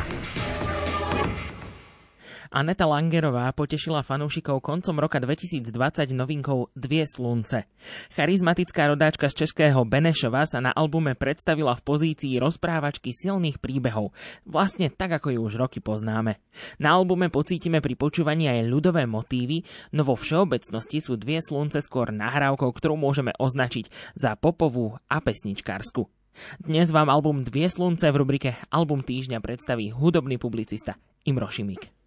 [2.51, 5.71] Aneta Langerová potešila fanúšikov koncom roka 2020
[6.11, 7.63] novinkou Dvie slunce.
[8.11, 14.11] Charizmatická rodáčka z českého Benešova sa na albume predstavila v pozícii rozprávačky silných príbehov,
[14.43, 16.43] vlastne tak, ako ju už roky poznáme.
[16.75, 19.63] Na albume pocítime pri počúvaní aj ľudové motívy,
[19.95, 23.87] no vo všeobecnosti sú Dvie slunce skôr nahrávkou, ktorú môžeme označiť
[24.19, 26.03] za popovú a pesničkársku.
[26.59, 32.00] Dnes vám album Dvie slunce v rubrike Album týždňa predstaví hudobný publicista Imro Šimik.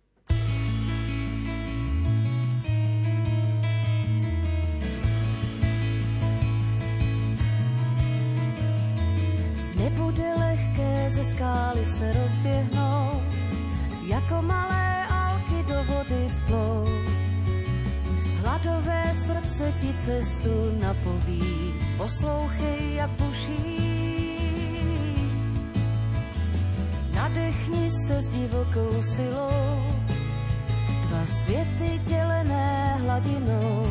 [11.15, 13.23] Ze skály se rozběhnout,
[14.03, 17.07] jako malé alky do vody vplout.
[18.43, 23.59] Hladové srdce ti cestu napoví, poslouchej, jak puší.
[27.15, 29.87] Nadechni se s divokou silou,
[31.09, 33.87] dva světy dělené hladinou.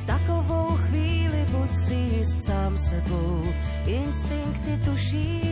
[0.00, 3.44] V takovou chvíli buď si jist sám sebou,
[3.86, 5.42] instinkty tuší.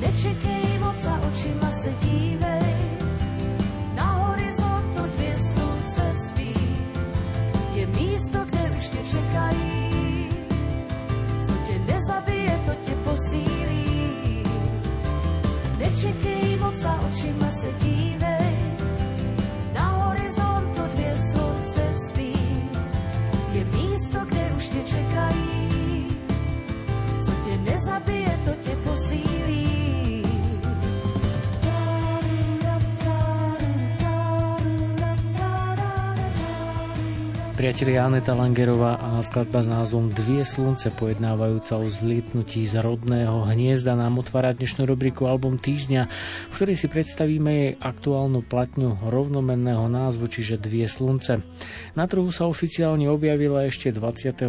[0.00, 2.67] Nečekej moc a očima se dívej,
[37.68, 43.92] Priatelia Aneta Langerová a skladba s názvom Dvie slunce pojednávajúca o zlietnutí z rodného hniezda
[43.92, 46.08] nám otvára dnešnú rubriku Album týždňa,
[46.48, 51.44] v ktorej si predstavíme jej aktuálnu platňu rovnomenného názvu, čiže Dvie slunce.
[51.92, 54.48] Na trhu sa oficiálne objavila ešte 26.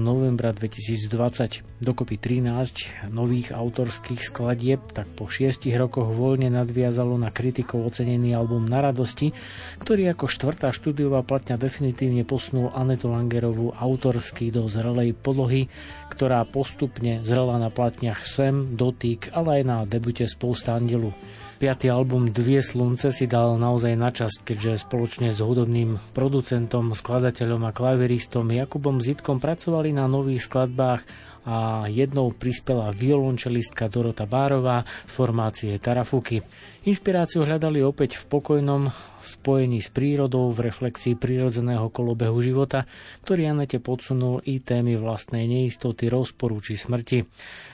[0.00, 1.84] novembra 2020.
[1.84, 8.64] Dokopy 13 nových autorských skladieb, tak po 6 rokoch voľne nadviazalo na kritikov ocenený album
[8.64, 9.36] Na radosti,
[9.84, 15.66] ktorý ako štvrtá štúdiová platňa definitívne posunul Anetu Langerovú autorsky do zrelej polohy,
[16.14, 21.10] ktorá postupne zrela na platniach Sem, Dotyk, ale aj na debute Spousta andelu.
[21.58, 27.66] Piatý album Dvie slunce si dal naozaj na časť, keďže spoločne s hudobným producentom, skladateľom
[27.66, 31.02] a klaveristom Jakubom Zitkom pracovali na nových skladbách
[31.44, 36.42] a jednou prispela violončelistka Dorota Bárová z formácie Tarafuky.
[36.88, 38.88] Inšpiráciu hľadali opäť v pokojnom
[39.20, 42.88] spojení s prírodou v reflexii prírodzeného kolobehu života,
[43.26, 47.28] ktorý Anete podsunul i témy vlastnej neistoty, rozporu či smrti.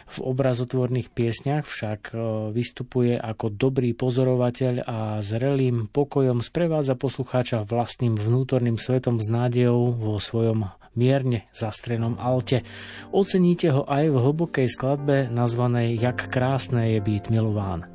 [0.05, 2.17] V obrazotvorných piesňach však e,
[2.53, 10.19] vystupuje ako dobrý pozorovateľ a zrelým pokojom sprevádza poslucháča vlastným vnútorným svetom s nádejou vo
[10.21, 12.63] svojom mierne zastrenom alte.
[13.11, 17.87] Oceníte ho aj v hlbokej skladbe nazvanej Jak krásné je být milován.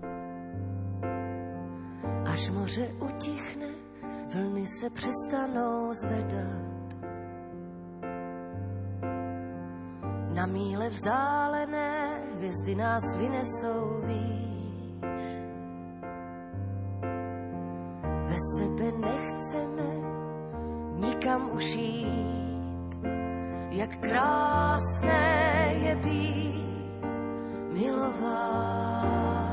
[2.30, 3.70] Až moře utichne,
[4.34, 6.70] vlny se přestanou zvedat.
[10.34, 14.50] Na míle vzdálené hvězdy nás vynesou výš.
[18.30, 19.90] Ve sebe nechceme
[21.00, 22.49] nikam už jít.
[23.72, 27.06] Jak krásné je být
[27.74, 29.49] milován.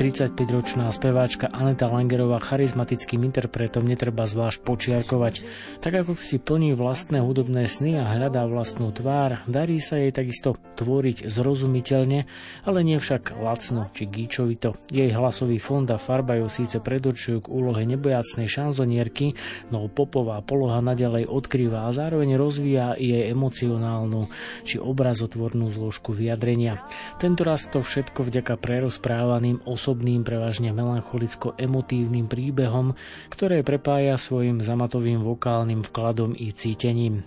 [0.00, 5.44] 35-ročná speváčka Aneta Langerová charizmatickým interpretom, netreba zvlášť počiarkovať.
[5.84, 10.56] Tak ako si plní vlastné hudobné sny a hľadá vlastnú tvár, darí sa jej takisto
[10.80, 12.24] tvoriť zrozumiteľne,
[12.64, 14.72] ale nie však lacno či gíčovito.
[14.88, 19.36] Jej hlasový fond a farba ju síce predurčujú k úlohe nebojacnej šanzonierky,
[19.68, 24.32] no popová poloha nadalej odkrýva a zároveň rozvíja jej emocionálnu
[24.64, 26.80] či obrazotvornú zložku vyjadrenia.
[27.20, 32.94] Tento raz to všetko vďaka prerozprávaným osobným, prevažne melancholicko-emotívnym príbehom,
[33.26, 37.26] ktoré prepája svojim zamatovým vokálnym vkladom i cítením.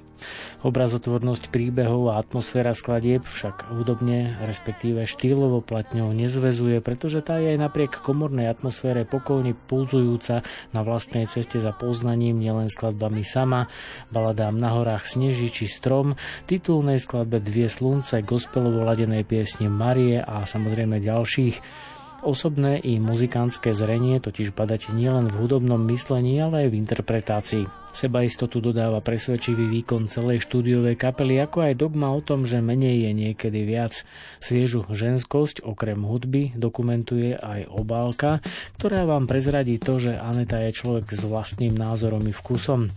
[0.63, 7.59] Obrazotvornosť príbehov a atmosféra skladieb však hudobne, respektíve štýlovo platňou nezvezuje, pretože tá je aj
[7.59, 10.39] napriek komornej atmosfére pokojne pulzujúca
[10.71, 13.67] na vlastnej ceste za poznaním nielen skladbami sama,
[14.15, 16.15] baladám na horách Sneží či Strom,
[16.47, 21.91] titulnej skladbe Dvie slunce, gospelovo ladenej piesne Marie a samozrejme ďalších.
[22.23, 27.63] Osobné i muzikantské zrenie totiž badať nielen v hudobnom myslení, ale aj v interpretácii.
[27.91, 33.05] Seba istotu dodáva presvedčivý výkon celej štúdiovej kapely, ako aj dogma o tom, že menej
[33.05, 34.07] je niekedy viac.
[34.39, 38.39] Sviežu ženskosť, okrem hudby, dokumentuje aj obálka,
[38.79, 42.87] ktorá vám prezradí to, že Aneta je človek s vlastným názorom i vkusom.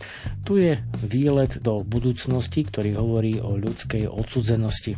[0.47, 4.95] Tu je výlet do budúcnosti, ktorý hovorí o ľudskej odsudzenosti.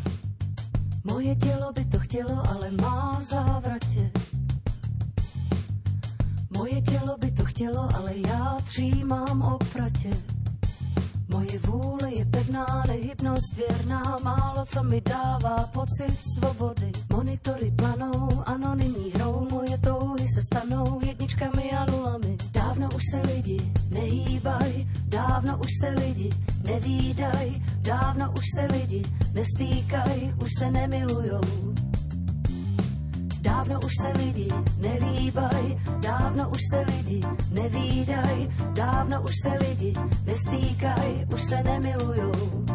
[1.03, 3.19] Moje tělo by to chtělo, ale má
[3.63, 3.67] v
[7.59, 10.09] tělo ale já třímám opratě.
[11.31, 16.91] Moje vůle je pevná, nehybnost věrná, málo co mi dává pocit svobody.
[17.13, 22.37] Monitory planou, anonymní hrou, moje touhy se stanou jedničkami a nulami.
[22.51, 26.29] Dávno už se lidi nehýbaj, dávno už se lidi
[26.63, 29.01] nevídaj, dávno už se lidi
[29.33, 31.69] nestýkaj, už se nemilujou.
[33.49, 34.47] Dávno už se lidi
[34.77, 35.65] nelíbaj,
[35.99, 37.21] dávno už se lidi
[37.51, 39.93] nevídaj, dávno už se lidi
[40.25, 42.65] nestýkaj, už se nemilujou.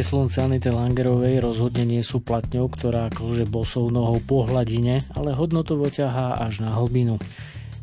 [0.00, 5.36] Dvie slunce Anity Langerovej rozhodne nie sú platňou, ktorá klže bosou nohou po hladine, ale
[5.36, 7.20] hodnotovo ťahá až na hlbinu.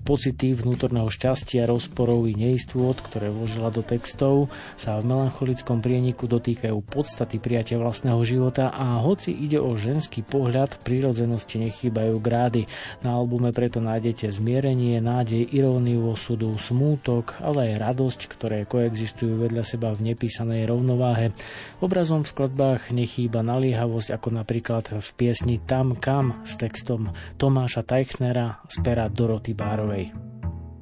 [0.07, 4.47] Pocity vnútorného šťastia, rozporov i neistôt, ktoré vložila do textov,
[4.79, 10.79] sa v melancholickom prieniku dotýkajú podstaty prijatia vlastného života a hoci ide o ženský pohľad,
[10.79, 12.71] prírodzenosti nechýbajú grády.
[13.03, 19.67] Na albume preto nájdete zmierenie, nádej, iróniu osudu, smútok, ale aj radosť, ktoré koexistujú vedľa
[19.67, 21.35] seba v nepísanej rovnováhe.
[21.84, 28.63] Obrazom v skladbách nechýba naliehavosť, ako napríklad v piesni Tam kam s textom Tomáša Teichnera
[28.71, 29.97] z pera Doroty Bárovej.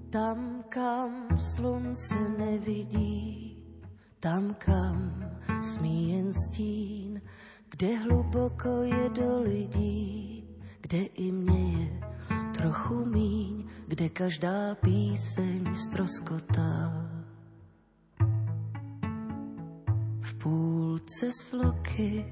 [0.09, 3.63] Tam, kam slunce nevidí,
[4.19, 5.31] tam, kam
[5.61, 7.21] smí jen stín,
[7.69, 10.43] kde hluboko je do lidí,
[10.81, 11.99] kde i mě je
[12.57, 16.91] trochu míň, kde každá píseň stroskotá.
[20.21, 22.25] V půlce sloky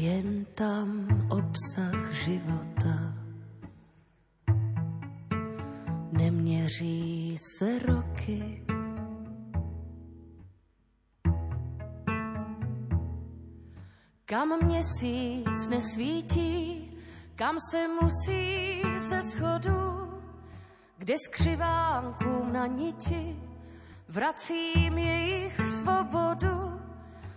[0.00, 3.14] jen tam obsah života.
[6.12, 8.64] Neměří se roky,
[14.24, 16.90] kam měsíc nesvítí,
[17.34, 20.00] kam se musí ze schodu
[21.00, 23.36] kde skřivánkům na niti
[24.08, 26.80] vracím jejich svobodu.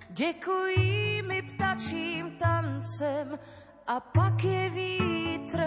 [0.09, 3.39] Děkují mi ptačím tancem
[3.87, 5.63] a pak je vítr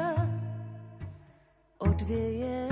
[1.78, 2.68] odvěje.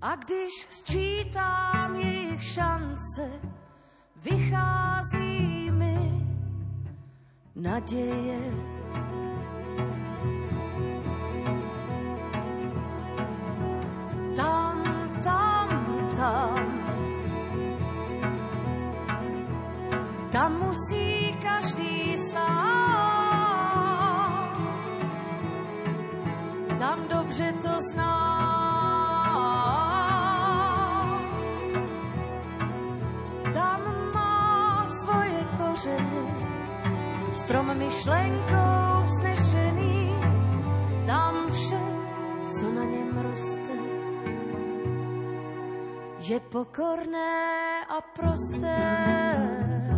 [0.00, 3.30] A když sčítám jejich šance,
[4.22, 6.26] vychází mi
[7.54, 8.40] naděje.
[20.44, 22.44] Tam musí každý sám.
[26.78, 28.44] Tam dobře to zná.
[33.52, 33.80] Tam
[34.14, 36.28] má svoje kořeny,
[37.32, 40.12] strom myšlenkou vznešený,
[41.06, 41.80] tam vše,
[42.60, 43.72] co na něm roste,
[46.18, 49.93] je pokorné a prosté.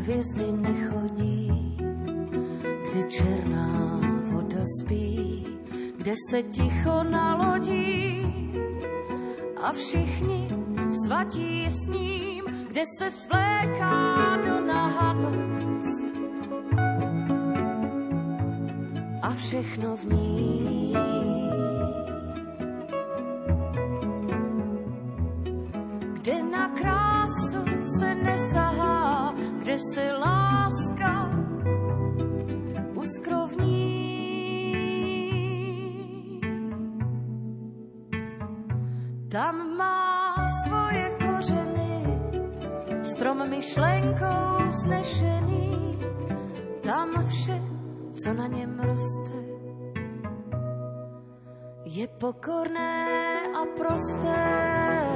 [0.00, 1.76] Hvězdy nechodí,
[2.88, 4.00] kde černá
[4.32, 5.46] voda spí,
[5.96, 8.26] kde se ticho nalodí
[9.62, 10.48] a všichni
[11.04, 15.86] svatí s ním, kde se svléká do nahanoc
[19.22, 20.94] a všechno v ní.
[26.12, 27.64] Kde na krásu
[27.98, 28.29] se kde
[29.80, 31.30] se láska
[32.94, 34.00] uskrovní.
[39.30, 40.34] Tam má
[40.64, 42.20] svoje kořeny,
[43.02, 45.98] strom myšlenkou vznešený,
[46.82, 47.62] tam vše,
[48.12, 49.40] co na něm roste,
[51.84, 53.06] je pokorné
[53.54, 55.09] a prosté.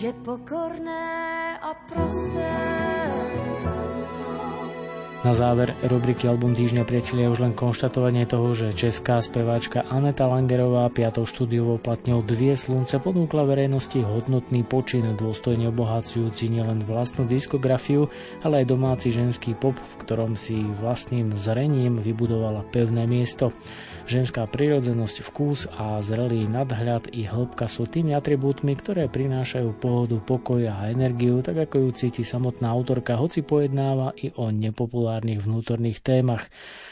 [0.00, 1.04] Je pokorné
[1.60, 2.48] a prosté.
[5.20, 10.88] Na záver rubriky Album týždňa priatelia už len konštatovanie toho, že česká speváčka Aneta Langerová
[10.88, 18.08] piatou štúdiovou platňou Dvie slunce ponúkla verejnosti hodnotný počin, dôstojne obohacujúci nielen vlastnú diskografiu,
[18.40, 23.52] ale aj domáci ženský pop, v ktorom si vlastným zrením vybudovala pevné miesto.
[24.10, 30.66] Ženská prirodzenosť, vkus a zrelý nadhľad i hĺbka sú tými atribútmi, ktoré prinášajú pohodu, pokoj
[30.66, 36.50] a energiu, tak ako ju cíti samotná autorka, hoci pojednáva i o nepopulárnych vnútorných témach.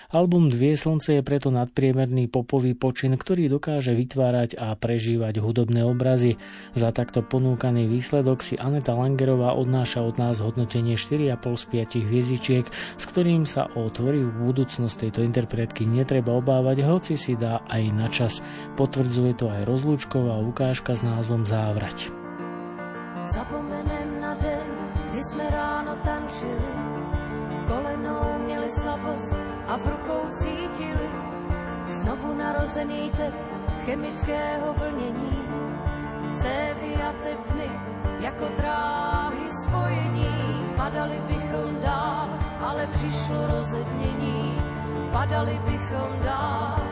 [0.08, 6.40] Album Dvie slnce je preto nadpriemerný popový počin, ktorý dokáže vytvárať a prežívať hudobné obrazy.
[6.72, 11.64] Za takto ponúkaný výsledok si Aneta Langerová odnáša od nás hodnotenie 4,5 z
[12.00, 17.60] 5 hviezdičiek, s ktorým sa o tvorivú budúcnosť tejto interpretky netreba obávať, hoci si dá
[17.68, 18.40] aj na čas.
[18.80, 22.08] Potvrdzuje to aj rozlúčková ukážka s názvom Závrať.
[23.36, 24.68] Zapomenem na den,
[25.12, 26.72] kdy jsme ráno tančili,
[27.60, 31.10] v kolenou měli slabost a v rukou cítili
[31.86, 33.34] znovu narozený tep
[33.84, 35.38] chemického vlnění.
[36.42, 37.70] Cévy a tepny
[38.20, 42.28] jako dráhy spojení, padali bychom dál,
[42.60, 44.62] ale přišlo rozednění,
[45.12, 46.82] padali bychom dál.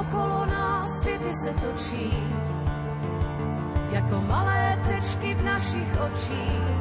[0.00, 2.34] Okolo nás světy se točí,
[3.90, 6.71] jako malé tečky v našich očích,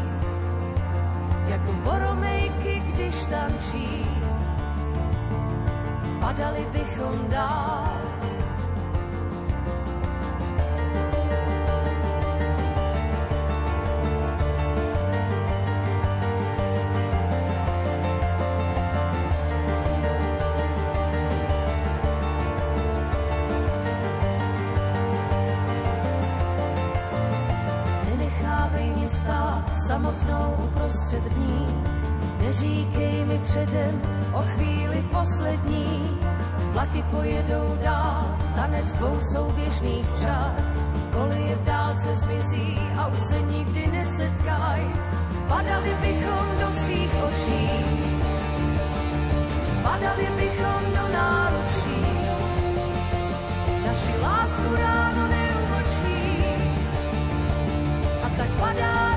[1.47, 4.05] jako boromejky, když tančí.
[6.19, 8.10] Padali bychom dál.
[29.91, 31.65] Samotnou uprostřed dní,
[32.39, 34.01] Neříkej mi předem
[34.33, 36.17] o chvíli poslední,
[36.71, 40.55] vlaky pojedou dál, tanec dvou souběžných čar.
[41.11, 44.81] Kolie v dálce zmizí a už se nikdy nesetkaj,
[45.47, 47.69] padali bychom do svých očí.
[49.83, 52.01] Padali bychom do náručí,
[53.85, 56.43] naši lásku ráno neumlčí.
[58.23, 59.10] A tak padáme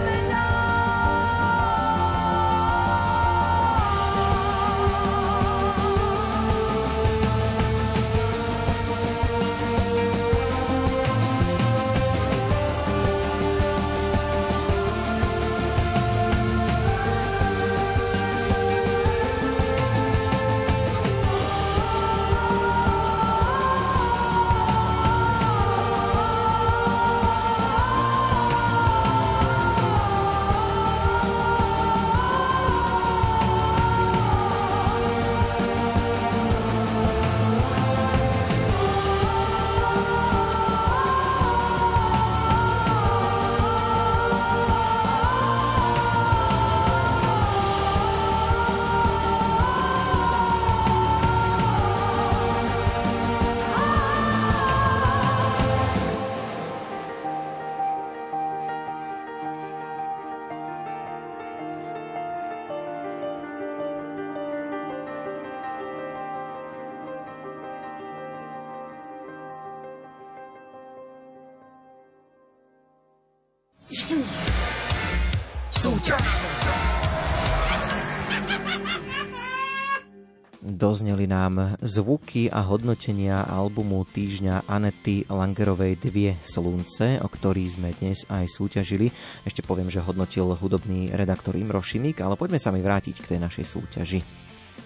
[80.95, 88.23] Dozneli nám zvuky a hodnotenia albumu týždňa Anety Langerovej Dvie slunce, o ktorý sme dnes
[88.31, 89.11] aj súťažili.
[89.43, 93.43] Ešte poviem, že hodnotil hudobný redaktor Imro Šimik, ale poďme sa mi vrátiť k tej
[93.43, 94.21] našej súťaži.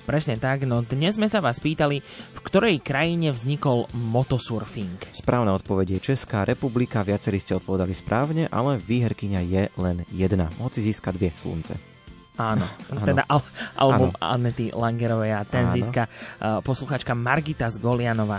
[0.09, 5.13] Presne tak, no dnes sme sa vás pýtali, v ktorej krajine vznikol motosurfing.
[5.13, 10.49] Správna odpoveď je Česká republika, viacerí ste odpovedali správne, ale výherkyňa je len jedna.
[10.57, 11.98] Hoci získa dvie slunce.
[12.39, 12.63] Áno,
[13.03, 13.43] teda al-
[13.75, 15.75] album Anety Langerovej a ten Áno.
[15.75, 18.39] získa uh, posluchačka Margita z Golianova.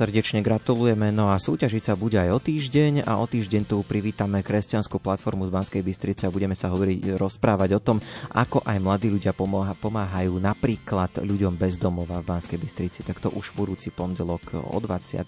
[0.00, 4.40] Srdečne gratulujeme, no a súťažiť sa bude aj o týždeň a o týždeň tu privítame
[4.40, 8.00] kresťanskú platformu z Banskej Bystrice a budeme sa hovoriť, rozprávať o tom,
[8.32, 13.04] ako aj mladí ľudia pomáha, pomáhajú napríklad ľuďom bez domova v Banskej Bystrici.
[13.04, 15.20] Tak to už budúci pondelok o 20.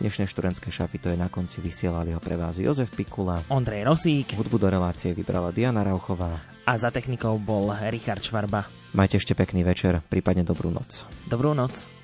[0.00, 3.44] Dnešné študentské šapy to je na konci vysielali ho pre vás Jozef Pikula.
[3.52, 4.40] Ondrej Rosík.
[4.40, 6.32] Hudbu do relácie vybrala Diana Rauchová.
[6.64, 8.64] A za technikou bol Richard Švarba.
[8.96, 11.04] Majte ešte pekný večer, prípadne dobrú noc.
[11.28, 11.97] Dobrú noc.